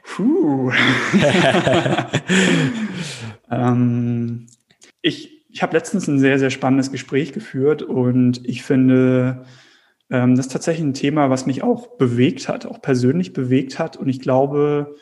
Puh. 0.05 0.71
ähm, 3.51 4.47
ich 5.03 5.43
ich 5.53 5.63
habe 5.63 5.77
letztens 5.77 6.09
ein 6.09 6.19
sehr, 6.19 6.39
sehr 6.39 6.51
spannendes 6.51 6.91
Gespräch 6.91 7.33
geführt 7.33 7.83
und 7.83 8.41
ich 8.49 8.63
finde, 8.63 9.45
ähm, 10.11 10.35
das 10.35 10.47
ist 10.47 10.53
tatsächlich 10.53 10.85
ein 10.85 10.95
Thema, 10.95 11.29
was 11.29 11.47
mich 11.47 11.63
auch 11.63 11.99
bewegt 11.99 12.49
hat, 12.49 12.65
auch 12.65 12.81
persönlich 12.81 13.35
bewegt 13.35 13.79
hat. 13.79 13.99
Und 13.99 14.09
ich 14.09 14.21
glaube, 14.21 14.97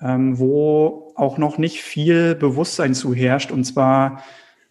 ähm, 0.00 0.38
wo 0.38 1.12
auch 1.14 1.38
noch 1.38 1.56
nicht 1.56 1.82
viel 1.82 2.34
Bewusstsein 2.34 2.94
zu 2.94 3.14
herrscht. 3.14 3.52
Und 3.52 3.64
zwar 3.64 4.24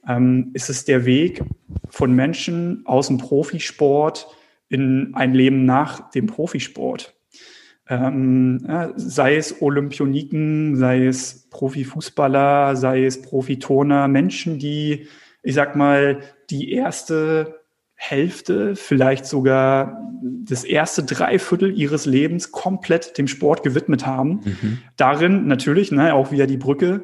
ähm, 0.05 0.51
ist 0.53 0.69
es 0.69 0.83
der 0.83 1.05
Weg 1.05 1.43
von 1.89 2.13
Menschen 2.13 2.85
aus 2.85 3.07
dem 3.07 3.17
Profisport 3.17 4.27
in 4.67 5.13
ein 5.15 5.33
Leben 5.33 5.65
nach 5.65 6.11
dem 6.11 6.27
Profisport. 6.27 7.15
Ähm, 7.91 8.65
sei 8.95 9.35
es 9.35 9.61
Olympioniken, 9.61 10.77
sei 10.77 11.07
es 11.07 11.49
Profifußballer, 11.49 12.77
sei 12.77 13.05
es 13.05 13.21
Profiturner, 13.21 14.07
Menschen, 14.07 14.59
die, 14.59 15.07
ich 15.43 15.55
sag 15.55 15.75
mal, 15.75 16.21
die 16.49 16.71
erste 16.71 17.59
Hälfte, 17.95 18.77
vielleicht 18.77 19.25
sogar 19.25 20.09
das 20.23 20.63
erste 20.63 21.03
Dreiviertel 21.03 21.77
ihres 21.77 22.05
Lebens 22.05 22.53
komplett 22.53 23.17
dem 23.17 23.27
Sport 23.27 23.61
gewidmet 23.61 24.05
haben. 24.05 24.39
Mhm. 24.45 24.77
Darin 24.95 25.47
natürlich, 25.47 25.91
ne, 25.91 26.13
auch 26.13 26.31
wieder 26.31 26.47
die 26.47 26.57
Brücke, 26.57 27.03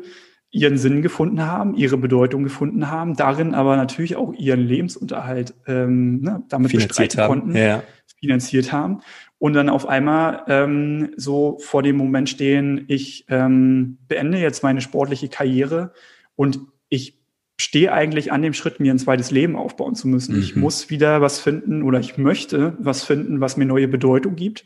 ihren 0.51 0.77
Sinn 0.77 1.01
gefunden 1.01 1.45
haben, 1.45 1.75
ihre 1.75 1.97
Bedeutung 1.97 2.43
gefunden 2.43 2.89
haben, 2.89 3.15
darin 3.15 3.53
aber 3.53 3.75
natürlich 3.75 4.15
auch 4.15 4.33
ihren 4.33 4.61
Lebensunterhalt 4.61 5.53
ähm, 5.67 6.21
ne, 6.21 6.43
damit 6.47 6.71
bestreiten 6.71 7.27
konnten, 7.27 7.57
ja. 7.57 7.83
finanziert 8.21 8.71
haben 8.71 9.01
und 9.39 9.53
dann 9.53 9.69
auf 9.69 9.87
einmal 9.87 10.43
ähm, 10.47 11.11
so 11.15 11.57
vor 11.59 11.83
dem 11.83 11.97
Moment 11.97 12.29
stehen, 12.29 12.85
ich 12.87 13.25
ähm, 13.29 13.97
beende 14.07 14.39
jetzt 14.39 14.63
meine 14.63 14.81
sportliche 14.81 15.29
Karriere 15.29 15.93
und 16.35 16.59
ich 16.89 17.19
stehe 17.59 17.91
eigentlich 17.91 18.31
an 18.31 18.41
dem 18.41 18.53
Schritt, 18.53 18.79
mir 18.79 18.93
ein 18.93 18.99
zweites 18.99 19.31
Leben 19.31 19.55
aufbauen 19.55 19.95
zu 19.95 20.07
müssen. 20.07 20.35
Mhm. 20.35 20.41
Ich 20.41 20.55
muss 20.55 20.89
wieder 20.89 21.21
was 21.21 21.39
finden 21.39 21.83
oder 21.83 21.99
ich 21.99 22.17
möchte 22.17 22.75
was 22.79 23.03
finden, 23.03 23.41
was 23.41 23.57
mir 23.57 23.65
neue 23.65 23.87
Bedeutung 23.87 24.35
gibt, 24.35 24.63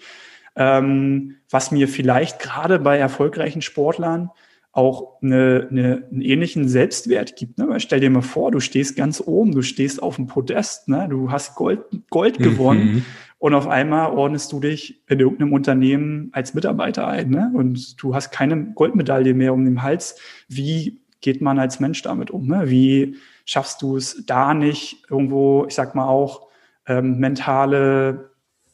ähm, 0.55 1.38
was 1.49 1.71
mir 1.71 1.88
vielleicht 1.88 2.39
gerade 2.39 2.79
bei 2.79 2.97
erfolgreichen 2.97 3.62
Sportlern 3.62 4.29
auch 4.73 5.21
eine, 5.21 5.67
eine, 5.69 6.07
einen 6.12 6.21
ähnlichen 6.21 6.67
Selbstwert 6.67 7.36
gibt. 7.36 7.57
Ne? 7.57 7.67
Weil 7.67 7.79
stell 7.81 7.99
dir 7.99 8.10
mal 8.10 8.21
vor, 8.21 8.51
du 8.51 8.60
stehst 8.60 8.95
ganz 8.95 9.21
oben, 9.25 9.51
du 9.51 9.62
stehst 9.62 10.01
auf 10.01 10.15
dem 10.15 10.27
Podest, 10.27 10.88
ne? 10.88 11.07
du 11.10 11.31
hast 11.31 11.55
Gold, 11.55 11.81
Gold 12.10 12.38
gewonnen 12.39 12.93
mhm 12.93 13.05
und 13.41 13.55
auf 13.55 13.67
einmal 13.67 14.12
ordnest 14.12 14.51
du 14.51 14.60
dich 14.60 15.01
in 15.07 15.19
irgendeinem 15.19 15.51
Unternehmen 15.51 16.29
als 16.31 16.53
Mitarbeiter 16.53 17.07
ein 17.07 17.31
ne? 17.31 17.51
und 17.55 17.99
du 18.01 18.13
hast 18.13 18.29
keine 18.29 18.65
Goldmedaille 18.75 19.34
mehr 19.34 19.51
um 19.55 19.65
den 19.65 19.81
Hals. 19.81 20.15
Wie 20.47 21.01
geht 21.21 21.41
man 21.41 21.57
als 21.57 21.79
Mensch 21.79 22.03
damit 22.03 22.29
um? 22.29 22.45
Ne? 22.45 22.69
Wie 22.69 23.15
schaffst 23.45 23.81
du 23.81 23.97
es 23.97 24.23
da 24.27 24.53
nicht 24.53 25.05
irgendwo, 25.10 25.65
ich 25.67 25.73
sag 25.73 25.95
mal 25.95 26.05
auch, 26.05 26.49
ähm, 26.86 27.17
mentale 27.17 28.30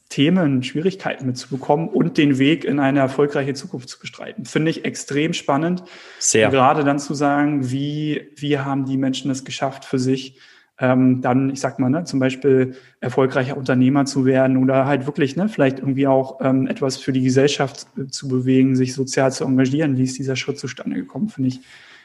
Themen, 0.08 0.62
Schwierigkeiten 0.62 1.26
mitzubekommen 1.26 1.88
und 1.88 2.16
den 2.16 2.38
Weg 2.38 2.64
in 2.64 2.78
eine 2.78 3.00
erfolgreiche 3.00 3.52
Zukunft 3.54 3.88
zu 3.88 3.98
bestreiten. 3.98 4.46
Finde 4.46 4.70
ich 4.70 4.84
extrem 4.84 5.34
spannend. 5.34 5.82
Sehr. 6.18 6.50
Gerade 6.50 6.82
dann 6.82 6.98
zu 6.98 7.14
sagen, 7.14 7.70
wie, 7.70 8.30
wie 8.36 8.58
haben 8.58 8.86
die 8.86 8.96
Menschen 8.96 9.30
es 9.30 9.44
geschafft 9.44 9.84
für 9.84 9.98
sich, 9.98 10.38
ähm, 10.80 11.20
dann, 11.20 11.50
ich 11.50 11.60
sag 11.60 11.78
mal, 11.78 11.90
ne, 11.90 12.04
zum 12.04 12.20
Beispiel 12.20 12.76
erfolgreicher 13.00 13.56
Unternehmer 13.56 14.04
zu 14.04 14.24
werden 14.24 14.56
oder 14.56 14.86
halt 14.86 15.06
wirklich, 15.06 15.36
ne, 15.36 15.48
vielleicht 15.48 15.80
irgendwie 15.80 16.06
auch 16.06 16.40
ähm, 16.40 16.66
etwas 16.68 16.96
für 16.96 17.12
die 17.12 17.22
Gesellschaft 17.22 17.86
äh, 17.98 18.06
zu 18.06 18.28
bewegen, 18.28 18.76
sich 18.76 18.94
sozial 18.94 19.32
zu 19.32 19.44
engagieren. 19.44 19.98
Wie 19.98 20.04
ist 20.04 20.18
dieser 20.18 20.36
Schritt 20.36 20.58
zustande 20.58 20.96
gekommen, 20.96 21.28
finde 21.28 21.48
ich 21.48 21.60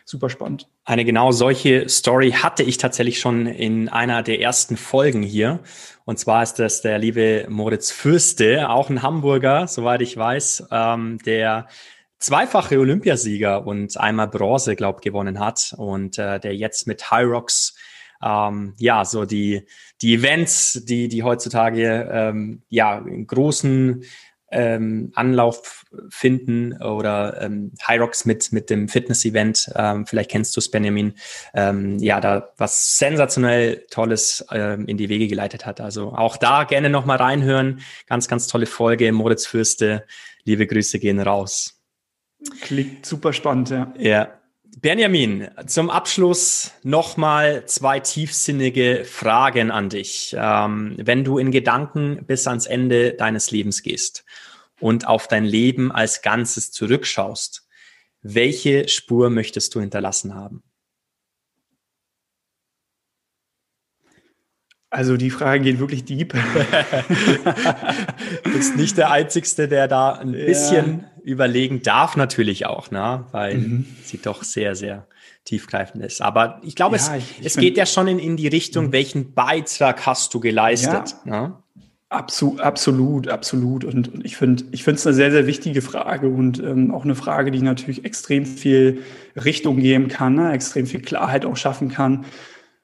super 0.05 0.29
spannend. 0.29 0.67
Eine 0.85 1.05
genau 1.05 1.31
solche 1.31 1.87
Story 1.89 2.31
hatte 2.31 2.63
ich 2.63 2.77
tatsächlich 2.77 3.19
schon 3.19 3.45
in 3.45 3.89
einer 3.89 4.23
der 4.23 4.41
ersten 4.41 4.77
Folgen 4.77 5.23
hier. 5.23 5.59
Und 6.05 6.19
zwar 6.19 6.43
ist 6.43 6.55
das 6.55 6.81
der 6.81 6.97
liebe 6.99 7.45
Moritz 7.49 7.91
Fürste, 7.91 8.69
auch 8.69 8.89
ein 8.89 9.01
Hamburger, 9.01 9.67
soweit 9.67 10.01
ich 10.01 10.17
weiß, 10.17 10.67
ähm, 10.71 11.19
der 11.25 11.67
zweifache 12.19 12.79
Olympiasieger 12.79 13.65
und 13.65 13.97
einmal 13.97 14.27
Bronze, 14.27 14.75
glaub, 14.75 15.01
gewonnen 15.01 15.39
hat 15.39 15.73
und 15.77 16.17
äh, 16.17 16.39
der 16.39 16.55
jetzt 16.55 16.87
mit 16.87 17.11
High 17.11 17.27
Rocks 17.27 17.75
ähm, 18.23 18.73
ja, 18.77 19.03
so 19.05 19.25
die, 19.25 19.65
die 20.01 20.15
Events, 20.15 20.81
die, 20.85 21.07
die 21.07 21.23
heutzutage 21.23 22.09
ähm, 22.11 22.63
ja 22.69 22.99
in 22.99 23.27
großen 23.27 24.05
ähm, 24.53 25.11
Anlauf 25.15 25.85
finden 26.09 26.81
oder 26.81 27.41
ähm, 27.41 27.71
High 27.87 27.99
Rocks 27.99 28.25
mit, 28.25 28.51
mit 28.51 28.69
dem 28.69 28.87
Fitness-Event. 28.87 29.71
Ähm, 29.75 30.05
vielleicht 30.05 30.31
kennst 30.31 30.55
du 30.55 30.59
es, 30.59 30.71
Benjamin. 30.71 31.13
Ähm, 31.53 31.97
ja, 31.99 32.21
da 32.21 32.49
was 32.57 32.97
sensationell 32.97 33.85
Tolles 33.89 34.45
ähm, 34.51 34.85
in 34.87 34.97
die 34.97 35.09
Wege 35.09 35.27
geleitet 35.27 35.65
hat. 35.65 35.81
Also 35.81 36.13
auch 36.13 36.37
da 36.37 36.63
gerne 36.63 36.89
nochmal 36.89 37.17
reinhören. 37.17 37.81
Ganz, 38.07 38.27
ganz 38.27 38.47
tolle 38.47 38.65
Folge. 38.65 39.11
Moritz 39.11 39.45
Fürste, 39.45 40.05
liebe 40.43 40.67
Grüße 40.67 40.99
gehen 40.99 41.19
raus. 41.19 41.81
Klingt 42.61 43.05
super 43.05 43.33
spannend, 43.33 43.69
ja. 43.69 43.93
Ja. 43.97 44.39
Benjamin, 44.81 45.49
zum 45.67 45.89
Abschluss 45.89 46.71
nochmal 46.81 47.65
zwei 47.67 47.99
tiefsinnige 47.99 49.05
Fragen 49.05 49.69
an 49.69 49.89
dich. 49.89 50.35
Ähm, 50.37 50.95
wenn 50.97 51.23
du 51.23 51.37
in 51.37 51.51
Gedanken 51.51 52.25
bis 52.25 52.47
ans 52.47 52.65
Ende 52.65 53.13
deines 53.13 53.51
Lebens 53.51 53.83
gehst 53.83 54.25
und 54.83 55.07
auf 55.07 55.29
dein 55.29 55.45
Leben 55.45 55.93
als 55.93 56.21
Ganzes 56.21 56.71
zurückschaust, 56.71 57.65
welche 58.21 58.89
Spur 58.89 59.29
möchtest 59.29 59.73
du 59.73 59.79
hinterlassen 59.79 60.35
haben? 60.35 60.61
Also 64.89 65.15
die 65.15 65.31
Frage 65.31 65.63
geht 65.63 65.79
wirklich 65.79 66.03
deep. 66.03 66.33
du 66.33 66.39
bist 68.51 68.75
nicht 68.75 68.97
der 68.97 69.09
Einzige, 69.09 69.69
der 69.69 69.87
da 69.87 70.11
ein 70.11 70.33
ja. 70.33 70.45
bisschen 70.45 71.05
überlegen 71.23 71.81
darf, 71.81 72.17
natürlich 72.17 72.65
auch, 72.65 72.91
ne? 72.91 73.25
weil 73.31 73.57
mhm. 73.57 73.95
sie 74.03 74.17
doch 74.17 74.43
sehr, 74.43 74.75
sehr 74.75 75.07
tiefgreifend 75.45 76.03
ist. 76.03 76.21
Aber 76.21 76.59
ich 76.61 76.75
glaube, 76.75 76.97
ja, 76.97 77.15
es, 77.15 77.23
ich, 77.23 77.39
ich 77.39 77.45
es 77.45 77.55
geht 77.55 77.77
ja 77.77 77.85
schon 77.85 78.07
in, 78.09 78.19
in 78.19 78.35
die 78.35 78.49
Richtung, 78.49 78.87
mhm. 78.87 78.91
welchen 78.91 79.33
Beitrag 79.33 80.05
hast 80.05 80.33
du 80.33 80.41
geleistet? 80.41 81.15
Ja. 81.25 81.47
Ne? 81.47 81.62
Absolut, 82.13 82.61
absolut, 82.61 83.27
absolut. 83.27 83.83
Und, 83.83 84.13
und 84.13 84.23
ich 84.23 84.37
finde, 84.37 84.65
ich 84.71 84.83
finde 84.83 84.99
es 84.99 85.07
eine 85.07 85.15
sehr, 85.15 85.31
sehr 85.31 85.47
wichtige 85.47 85.81
Frage 85.81 86.27
und 86.27 86.61
ähm, 86.61 86.91
auch 86.91 87.05
eine 87.05 87.15
Frage, 87.15 87.49
die 87.49 87.63
natürlich 87.63 88.05
extrem 88.05 88.45
viel 88.45 89.01
Richtung 89.35 89.77
geben 89.77 90.09
kann, 90.09 90.35
ne? 90.35 90.51
extrem 90.51 90.85
viel 90.85 91.01
Klarheit 91.01 91.43
auch 91.43 91.57
schaffen 91.57 91.89
kann. 91.89 92.25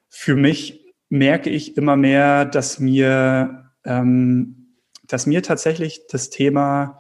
Für 0.10 0.36
mich 0.36 0.84
merke 1.10 1.52
ich 1.52 1.78
immer 1.78 1.96
mehr, 1.96 2.44
dass 2.44 2.80
mir, 2.80 3.72
ähm, 3.86 4.74
dass 5.06 5.28
mir 5.28 5.44
tatsächlich 5.44 6.08
das 6.10 6.32
Thema 6.32 7.00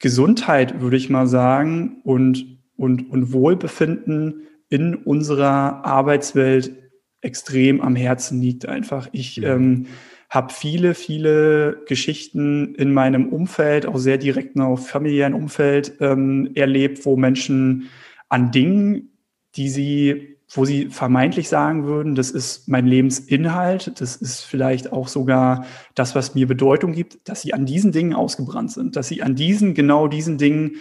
Gesundheit, 0.00 0.80
würde 0.80 0.96
ich 0.96 1.08
mal 1.08 1.28
sagen, 1.28 2.00
und, 2.02 2.58
und, 2.76 3.08
und 3.08 3.32
Wohlbefinden 3.32 4.48
in 4.68 4.96
unserer 4.96 5.84
Arbeitswelt 5.84 6.72
extrem 7.20 7.80
am 7.80 7.94
Herzen 7.94 8.42
liegt 8.42 8.66
einfach. 8.66 9.08
Ich 9.12 9.36
mhm. 9.36 9.44
ähm, 9.44 9.86
habe 10.30 10.52
viele, 10.52 10.94
viele 10.94 11.82
Geschichten 11.86 12.74
in 12.76 12.92
meinem 12.92 13.28
Umfeld, 13.28 13.84
auch 13.84 13.98
sehr 13.98 14.16
direkt 14.16 14.58
auf 14.58 14.88
familiären 14.88 15.34
Umfeld 15.34 15.94
ähm, 16.00 16.52
erlebt, 16.54 17.04
wo 17.04 17.16
Menschen 17.16 17.90
an 18.28 18.52
Dingen, 18.52 19.10
die 19.56 19.68
sie 19.68 20.30
wo 20.52 20.64
sie 20.64 20.86
vermeintlich 20.86 21.48
sagen 21.48 21.84
würden, 21.84 22.16
das 22.16 22.30
ist 22.30 22.68
mein 22.68 22.86
Lebensinhalt, 22.86 24.00
das 24.00 24.16
ist 24.16 24.40
vielleicht 24.40 24.92
auch 24.92 25.06
sogar 25.06 25.64
das, 25.94 26.14
was 26.14 26.34
mir 26.34 26.46
Bedeutung 26.48 26.92
gibt, 26.92 27.28
dass 27.28 27.42
sie 27.42 27.54
an 27.54 27.66
diesen 27.66 27.92
Dingen 27.92 28.14
ausgebrannt 28.14 28.72
sind, 28.72 28.96
dass 28.96 29.06
sie 29.08 29.22
an 29.22 29.36
diesen, 29.36 29.74
genau 29.74 30.08
diesen 30.08 30.38
Dingen 30.38 30.72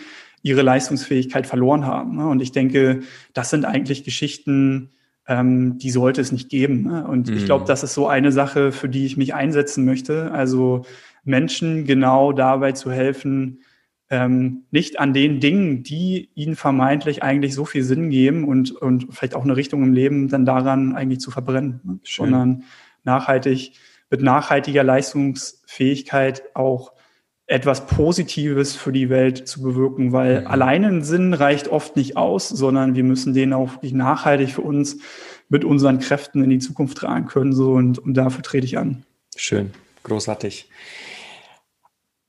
ihre 0.42 0.64
Leistungsfähigkeit 0.64 1.46
verloren 1.46 1.86
haben. 1.86 2.16
Ne? 2.16 2.28
Und 2.28 2.42
ich 2.42 2.52
denke, 2.52 3.02
das 3.34 3.52
sind 3.52 3.66
eigentlich 3.66 4.04
Geschichten, 4.04 4.90
ähm, 5.30 5.78
die 5.78 5.92
sollte 5.92 6.20
es 6.20 6.32
nicht 6.32 6.50
geben. 6.50 6.84
Ne? 6.88 7.08
Und 7.08 7.30
ich 7.30 7.46
glaube, 7.46 7.64
mhm. 7.64 7.68
das 7.68 7.84
ist 7.84 7.94
so 7.94 8.08
eine 8.08 8.32
Sache, 8.32 8.72
für 8.72 8.90
die 8.90 9.06
ich 9.06 9.16
mich 9.16 9.36
einsetzen 9.36 9.86
möchte. 9.86 10.32
Also 10.32 10.86
Menschen 11.24 11.86
genau 11.86 12.34
dabei 12.34 12.72
zu 12.72 12.92
helfen, 12.92 13.60
ähm, 14.10 14.64
nicht 14.72 15.00
an 15.00 15.14
den 15.14 15.40
Dingen, 15.40 15.84
die 15.84 16.32
ihnen 16.34 16.56
vermeintlich 16.56 17.22
eigentlich 17.22 17.54
so 17.54 17.64
viel 17.64 17.84
Sinn 17.84 18.10
geben 18.10 18.44
und, 18.44 18.72
und 18.72 19.08
vielleicht 19.12 19.36
auch 19.36 19.44
eine 19.44 19.56
Richtung 19.56 19.84
im 19.84 19.94
Leben 19.94 20.30
dann 20.30 20.48
daran 20.48 20.96
eigentlich 20.96 21.20
zu 21.20 21.30
verbrennen, 21.30 21.80
ne? 21.84 22.00
sondern 22.04 22.64
nachhaltig, 23.04 23.74
mit 24.10 24.24
nachhaltiger 24.24 24.84
Leistungsfähigkeit 24.84 26.42
auch 26.56 26.94
etwas 27.50 27.88
Positives 27.88 28.76
für 28.76 28.92
die 28.92 29.10
Welt 29.10 29.48
zu 29.48 29.64
bewirken, 29.64 30.12
weil 30.14 30.42
mhm. 30.42 30.48
alleine 30.48 30.88
ein 30.88 31.04
Sinn 31.04 31.34
reicht 31.34 31.68
oft 31.68 31.96
nicht 31.96 32.16
aus, 32.16 32.48
sondern 32.48 32.96
wir 32.96 33.04
müssen 33.04 33.34
den 33.34 33.54
auch 33.54 33.74
wirklich 33.74 33.94
nachhaltig 33.94 34.52
für 34.52 34.62
uns 34.62 34.98
mit 35.50 35.66
unseren 35.66 36.00
Kräften 36.00 36.44
in 36.44 36.52
die 36.52 36.60
Zukunft 36.60 37.00
tragen 37.00 37.26
können. 37.26 37.54
So 37.54 37.74
und, 37.74 37.98
und 37.98 38.14
dafür 38.14 38.44
trete 38.44 38.66
ich 38.66 38.78
an. 38.78 39.04
Schön, 39.36 39.72
großartig. 40.04 40.70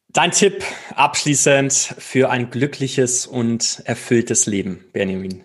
Dein 0.09 0.31
Tipp 0.31 0.65
abschließend 0.97 1.73
für 1.99 2.31
ein 2.31 2.51
glückliches 2.51 3.27
und 3.27 3.83
erfülltes 3.85 4.47
Leben, 4.47 4.85
Benjamin. 4.93 5.45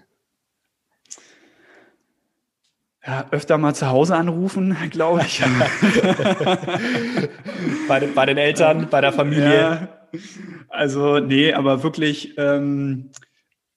Ja, 3.06 3.26
öfter 3.32 3.58
mal 3.58 3.74
zu 3.74 3.90
Hause 3.90 4.16
anrufen, 4.16 4.76
glaube 4.90 5.22
ich. 5.22 5.44
bei, 7.88 8.00
den, 8.00 8.14
bei 8.14 8.26
den 8.26 8.38
Eltern, 8.38 8.88
bei 8.90 9.02
der 9.02 9.14
Familie. 9.14 9.56
Ja, 9.56 9.88
also, 10.70 11.20
nee, 11.20 11.54
aber 11.54 11.84
wirklich, 11.84 12.38
ähm, 12.38 13.12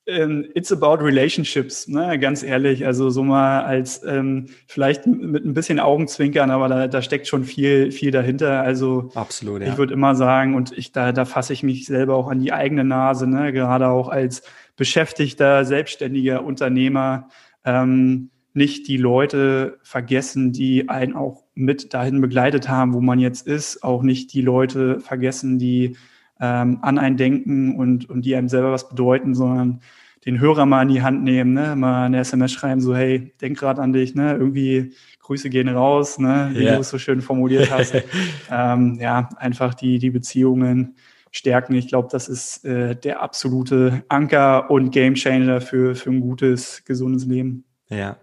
ähm, 0.09 0.47
it's 0.55 0.73
about 0.73 1.05
relationships, 1.05 1.87
ne? 1.87 2.19
ganz 2.19 2.43
ehrlich. 2.43 2.87
Also 2.87 3.11
so 3.11 3.23
mal 3.23 3.63
als 3.63 4.03
ähm, 4.05 4.47
vielleicht 4.67 5.07
mit 5.07 5.45
ein 5.45 5.53
bisschen 5.53 5.79
Augenzwinkern, 5.79 6.51
aber 6.51 6.69
da, 6.69 6.89
da 6.89 7.03
steckt 7.03 7.27
schon 7.27 7.45
viel, 7.45 7.93
viel 7.93 8.11
dahinter. 8.11 8.63
Also 8.63 9.11
absolut. 9.15 9.61
Ja. 9.61 9.69
Ich 9.69 9.77
würde 9.77 9.93
immer 9.93 10.15
sagen, 10.15 10.55
und 10.55 10.77
ich 10.77 10.93
da, 10.93 11.13
da 11.13 11.27
fasse 11.27 11.53
ich 11.53 11.63
mich 11.63 11.85
selber 11.85 12.15
auch 12.17 12.29
an 12.29 12.41
die 12.41 12.53
eigene 12.53 12.85
Nase, 12.85 13.27
ne? 13.27 13.53
gerade 13.53 13.89
auch 13.89 14.09
als 14.09 14.43
beschäftigter, 14.77 15.67
selbstständiger 15.67 16.43
Unternehmer. 16.43 17.29
Ähm, 17.65 18.31
nicht 18.55 18.89
die 18.89 18.97
Leute 18.97 19.79
vergessen, 19.83 20.53
die 20.53 20.89
einen 20.89 21.15
auch 21.15 21.45
mit 21.55 21.95
dahin 21.95 22.21
begleitet 22.21 22.69
haben, 22.69 22.95
wo 22.95 23.01
man 23.01 23.19
jetzt 23.19 23.47
ist, 23.47 23.83
auch 23.83 24.03
nicht 24.03 24.33
die 24.33 24.43
Leute 24.43 25.01
vergessen, 25.01 25.59
die 25.59 25.97
ähm, 26.41 26.79
an 26.83 26.99
einen 26.99 27.17
denken 27.17 27.77
und, 27.77 28.09
und 28.09 28.25
die 28.25 28.37
einem 28.37 28.49
selber 28.49 28.73
was 28.73 28.89
bedeuten, 28.89 29.35
sondern 29.35 29.81
den 30.25 30.41
Hörer 30.41 30.67
mal 30.67 30.83
in 30.83 30.89
die 30.89 31.03
Hand 31.03 31.23
nehmen, 31.23 31.53
ne? 31.53 31.77
mal 31.77 32.07
eine 32.07 32.19
SMS 32.19 32.53
schreiben, 32.53 32.81
so 32.81 32.95
hey, 32.95 33.33
denk 33.41 33.59
gerade 33.59 33.81
an 33.81 33.93
dich, 33.93 34.15
ne? 34.15 34.33
irgendwie 34.33 34.93
Grüße 35.21 35.51
gehen 35.51 35.69
raus, 35.69 36.19
ne? 36.19 36.51
wie 36.55 36.65
ja. 36.65 36.75
du 36.75 36.81
es 36.81 36.91
so 36.91 36.99
schön 36.99 37.21
formuliert 37.21 37.71
hast. 37.71 37.95
ähm, 38.51 38.99
ja, 39.01 39.29
einfach 39.37 39.75
die, 39.75 39.99
die 39.99 40.11
Beziehungen 40.11 40.97
stärken. 41.31 41.75
Ich 41.75 41.89
glaube, 41.89 42.09
das 42.11 42.29
ist 42.29 42.65
äh, 42.65 42.97
der 42.97 43.23
absolute 43.23 44.05
Anker 44.09 44.71
und 44.71 44.91
Gamechanger 44.91 45.61
für, 45.61 45.95
für 45.95 46.11
ein 46.11 46.21
gutes, 46.21 46.85
gesundes 46.85 47.27
Leben. 47.27 47.65
Ja, 47.89 48.17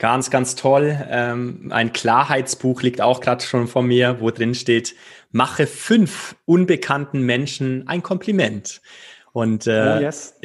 Ganz, 0.00 0.30
ganz 0.30 0.54
toll. 0.54 0.98
Ähm, 1.10 1.68
ein 1.72 1.92
Klarheitsbuch 1.92 2.80
liegt 2.80 3.02
auch 3.02 3.20
gerade 3.20 3.44
schon 3.44 3.68
vor 3.68 3.82
mir, 3.82 4.16
wo 4.20 4.30
drin 4.30 4.54
steht, 4.54 4.94
mache 5.30 5.66
fünf 5.66 6.36
unbekannten 6.46 7.20
Menschen 7.20 7.86
ein 7.86 8.02
Kompliment. 8.02 8.80
Und 9.32 9.66
äh, 9.66 9.96
oh, 9.98 10.00
yes. 10.00 10.36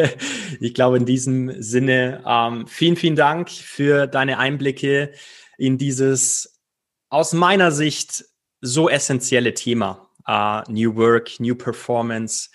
ich 0.60 0.72
glaube, 0.72 0.96
in 0.96 1.04
diesem 1.04 1.62
Sinne, 1.62 2.24
ähm, 2.26 2.66
vielen, 2.66 2.96
vielen 2.96 3.14
Dank 3.14 3.50
für 3.50 4.06
deine 4.06 4.38
Einblicke 4.38 5.12
in 5.58 5.76
dieses 5.76 6.58
aus 7.10 7.34
meiner 7.34 7.70
Sicht 7.70 8.24
so 8.62 8.88
essentielle 8.88 9.52
Thema. 9.52 10.08
Uh, 10.26 10.62
New 10.72 10.96
Work, 10.96 11.38
New 11.38 11.54
Performance, 11.54 12.48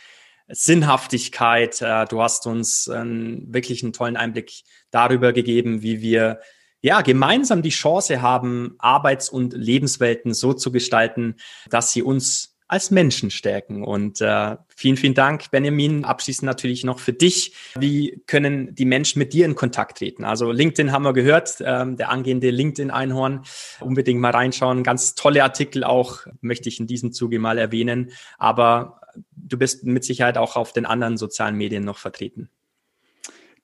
Sinnhaftigkeit. 0.47 1.83
Uh, 1.83 2.05
du 2.09 2.19
hast 2.19 2.47
uns 2.47 2.87
uh, 2.87 2.93
wirklich 2.95 3.83
einen 3.83 3.93
tollen 3.93 4.17
Einblick 4.17 4.63
darüber 4.91 5.33
gegeben, 5.33 5.81
wie 5.81 6.01
wir 6.01 6.39
ja, 6.81 7.01
gemeinsam 7.01 7.61
die 7.61 7.69
Chance 7.69 8.21
haben, 8.21 8.75
Arbeits- 8.79 9.29
und 9.29 9.53
Lebenswelten 9.53 10.33
so 10.33 10.53
zu 10.53 10.71
gestalten, 10.71 11.35
dass 11.69 11.91
sie 11.91 12.03
uns 12.03 12.57
als 12.67 12.91
Menschen 12.91 13.31
stärken. 13.31 13.83
Und 13.83 14.19
äh, 14.21 14.57
vielen, 14.75 14.97
vielen 14.97 15.13
Dank, 15.13 15.49
Benjamin. 15.51 16.03
Abschließend 16.03 16.45
natürlich 16.45 16.83
noch 16.83 16.99
für 16.99 17.13
dich. 17.13 17.53
Wie 17.79 18.21
können 18.27 18.75
die 18.75 18.85
Menschen 18.85 19.19
mit 19.19 19.33
dir 19.33 19.45
in 19.45 19.55
Kontakt 19.55 19.99
treten? 19.99 20.25
Also 20.25 20.51
LinkedIn 20.51 20.91
haben 20.91 21.03
wir 21.03 21.13
gehört, 21.13 21.55
ähm, 21.61 21.95
der 21.95 22.09
angehende 22.09 22.49
LinkedIn-Einhorn. 22.49 23.43
Unbedingt 23.79 24.19
mal 24.19 24.31
reinschauen. 24.31 24.83
Ganz 24.83 25.15
tolle 25.15 25.43
Artikel 25.43 25.83
auch, 25.83 26.27
möchte 26.41 26.67
ich 26.67 26.79
in 26.79 26.87
diesem 26.87 27.13
Zuge 27.13 27.39
mal 27.39 27.57
erwähnen. 27.57 28.11
Aber 28.37 28.99
du 29.31 29.57
bist 29.57 29.85
mit 29.85 30.03
Sicherheit 30.03 30.37
auch 30.37 30.57
auf 30.57 30.73
den 30.73 30.85
anderen 30.85 31.17
sozialen 31.17 31.55
Medien 31.55 31.85
noch 31.85 31.97
vertreten. 31.97 32.49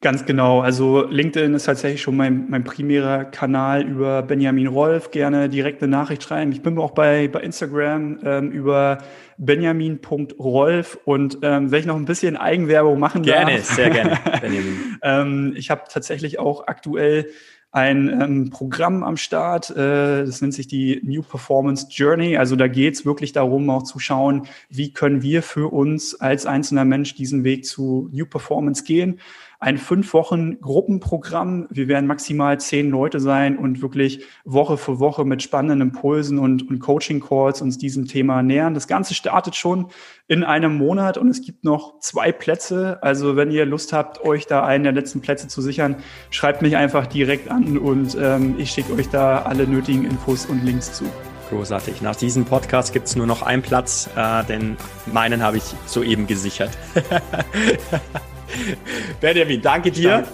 Ganz 0.03 0.25
genau. 0.25 0.59
Also 0.59 1.07
LinkedIn 1.09 1.53
ist 1.53 1.63
tatsächlich 1.63 2.01
schon 2.01 2.17
mein, 2.17 2.49
mein 2.49 2.65
primärer 2.65 3.23
Kanal 3.23 3.83
über 3.83 4.21
Benjamin 4.21 4.67
Rolf. 4.67 5.11
Gerne 5.11 5.47
direkt 5.47 5.81
eine 5.81 5.89
Nachricht 5.89 6.23
schreiben. 6.23 6.51
Ich 6.51 6.61
bin 6.61 6.77
auch 6.77 6.91
bei, 6.91 7.29
bei 7.29 7.39
Instagram 7.39 8.19
ähm, 8.25 8.51
über 8.51 8.97
benjamin.rolf 9.37 10.99
und 11.05 11.37
ähm, 11.41 11.71
wenn 11.71 11.79
ich 11.79 11.85
noch 11.85 11.95
ein 11.95 12.03
bisschen 12.03 12.35
Eigenwerbung 12.35 12.99
machen 12.99 13.23
gerne, 13.23 13.55
darf. 13.55 13.75
Gerne, 13.77 13.93
sehr 13.93 14.19
gerne, 14.19 14.19
Benjamin. 14.41 14.99
ähm, 15.01 15.53
ich 15.55 15.71
habe 15.71 15.83
tatsächlich 15.89 16.37
auch 16.37 16.67
aktuell 16.67 17.29
ein 17.71 18.09
ähm, 18.09 18.49
Programm 18.49 19.03
am 19.03 19.15
Start. 19.15 19.69
Äh, 19.71 20.25
das 20.25 20.41
nennt 20.41 20.53
sich 20.53 20.67
die 20.67 20.99
New 21.03 21.23
Performance 21.23 21.87
Journey. 21.89 22.35
Also 22.35 22.57
da 22.57 22.67
geht 22.67 22.95
es 22.95 23.05
wirklich 23.05 23.31
darum, 23.31 23.69
auch 23.69 23.83
zu 23.83 23.99
schauen, 23.99 24.47
wie 24.69 24.91
können 24.91 25.21
wir 25.21 25.41
für 25.41 25.71
uns 25.71 26.19
als 26.19 26.45
einzelner 26.45 26.83
Mensch 26.83 27.15
diesen 27.15 27.45
Weg 27.45 27.65
zu 27.65 28.09
New 28.11 28.25
Performance 28.25 28.83
gehen 28.83 29.19
ein 29.63 29.78
fünf 29.78 30.13
Wochen 30.13 30.60
Gruppenprogramm. 30.60 31.67
Wir 31.69 31.88
werden 31.88 32.06
maximal 32.06 32.60
zehn 32.60 32.89
Leute 32.89 33.21
sein 33.21 33.58
und 33.58 33.82
wirklich 33.82 34.26
Woche 34.43 34.78
für 34.78 34.99
Woche 34.99 35.23
mit 35.23 35.41
spannenden 35.41 35.80
Impulsen 35.80 36.38
und, 36.38 36.69
und 36.69 36.80
Coaching-Calls 36.80 37.62
uns 37.62 37.78
diesem 37.78 38.06
Thema 38.06 38.43
nähern. 38.43 38.73
Das 38.73 38.88
Ganze 38.89 39.13
startet 39.13 39.56
schon 39.56 39.88
in 40.28 40.43
einem 40.43 40.76
Monat 40.76 41.17
und 41.17 41.30
es 41.30 41.41
gibt 41.41 41.63
noch 41.63 41.97
zwei 41.99 42.34
Plätze. 42.34 43.02
Also 43.02 43.38
wenn 43.38 43.52
ihr 43.52 43.65
Lust 43.65 43.93
habt, 43.93 44.21
euch 44.26 44.47
da 44.47 44.65
einen 44.65 44.84
der 44.84 44.91
letzten 44.91 45.21
Plätze 45.21 45.47
zu 45.47 45.62
sichern, 45.62 45.95
schreibt 46.30 46.62
mich 46.62 46.76
einfach 46.76 47.08
direkt 47.08 47.49
an 47.49 47.78
und 47.78 48.17
ähm, 48.19 48.56
ich 48.58 48.71
schicke 48.71 48.91
euch 48.93 49.08
da 49.08 49.43
alle 49.43 49.65
nötigen 49.65 50.04
Infos 50.04 50.45
und 50.45 50.65
Links 50.65 50.91
zu. 50.91 51.06
Großartig. 51.52 52.02
Nach 52.02 52.17
diesem 52.17 52.43
Podcast 52.43 52.91
gibt 52.91 53.08
es 53.08 53.15
nur 53.15 53.28
noch 53.28 53.43
einen 53.43 53.62
Platz, 53.62 54.10
äh, 54.17 54.43
denn 54.43 54.76
meinen 55.06 55.41
habe 55.41 55.56
ich 55.56 55.63
soeben 55.86 56.28
gesichert. 56.28 56.71
Benjamin, 59.21 59.62
danke 59.62 59.91
dir. 59.91 60.25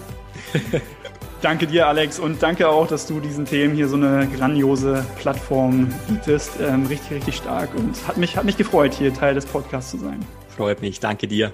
Danke 1.42 1.66
dir, 1.66 1.88
Alex, 1.88 2.18
und 2.18 2.42
danke 2.42 2.68
auch, 2.68 2.86
dass 2.86 3.06
du 3.06 3.18
diesen 3.18 3.46
Themen 3.46 3.74
hier 3.74 3.88
so 3.88 3.96
eine 3.96 4.28
grandiose 4.28 5.06
Plattform 5.18 5.88
bietest. 6.06 6.52
Ähm, 6.60 6.84
richtig, 6.84 7.12
richtig 7.12 7.36
stark 7.36 7.74
und 7.74 7.96
hat 8.06 8.18
mich, 8.18 8.36
hat 8.36 8.44
mich 8.44 8.58
gefreut, 8.58 8.92
hier 8.92 9.14
Teil 9.14 9.34
des 9.34 9.46
Podcasts 9.46 9.90
zu 9.90 9.98
sein. 9.98 10.20
Freut 10.54 10.82
mich, 10.82 11.00
danke 11.00 11.26
dir. 11.26 11.52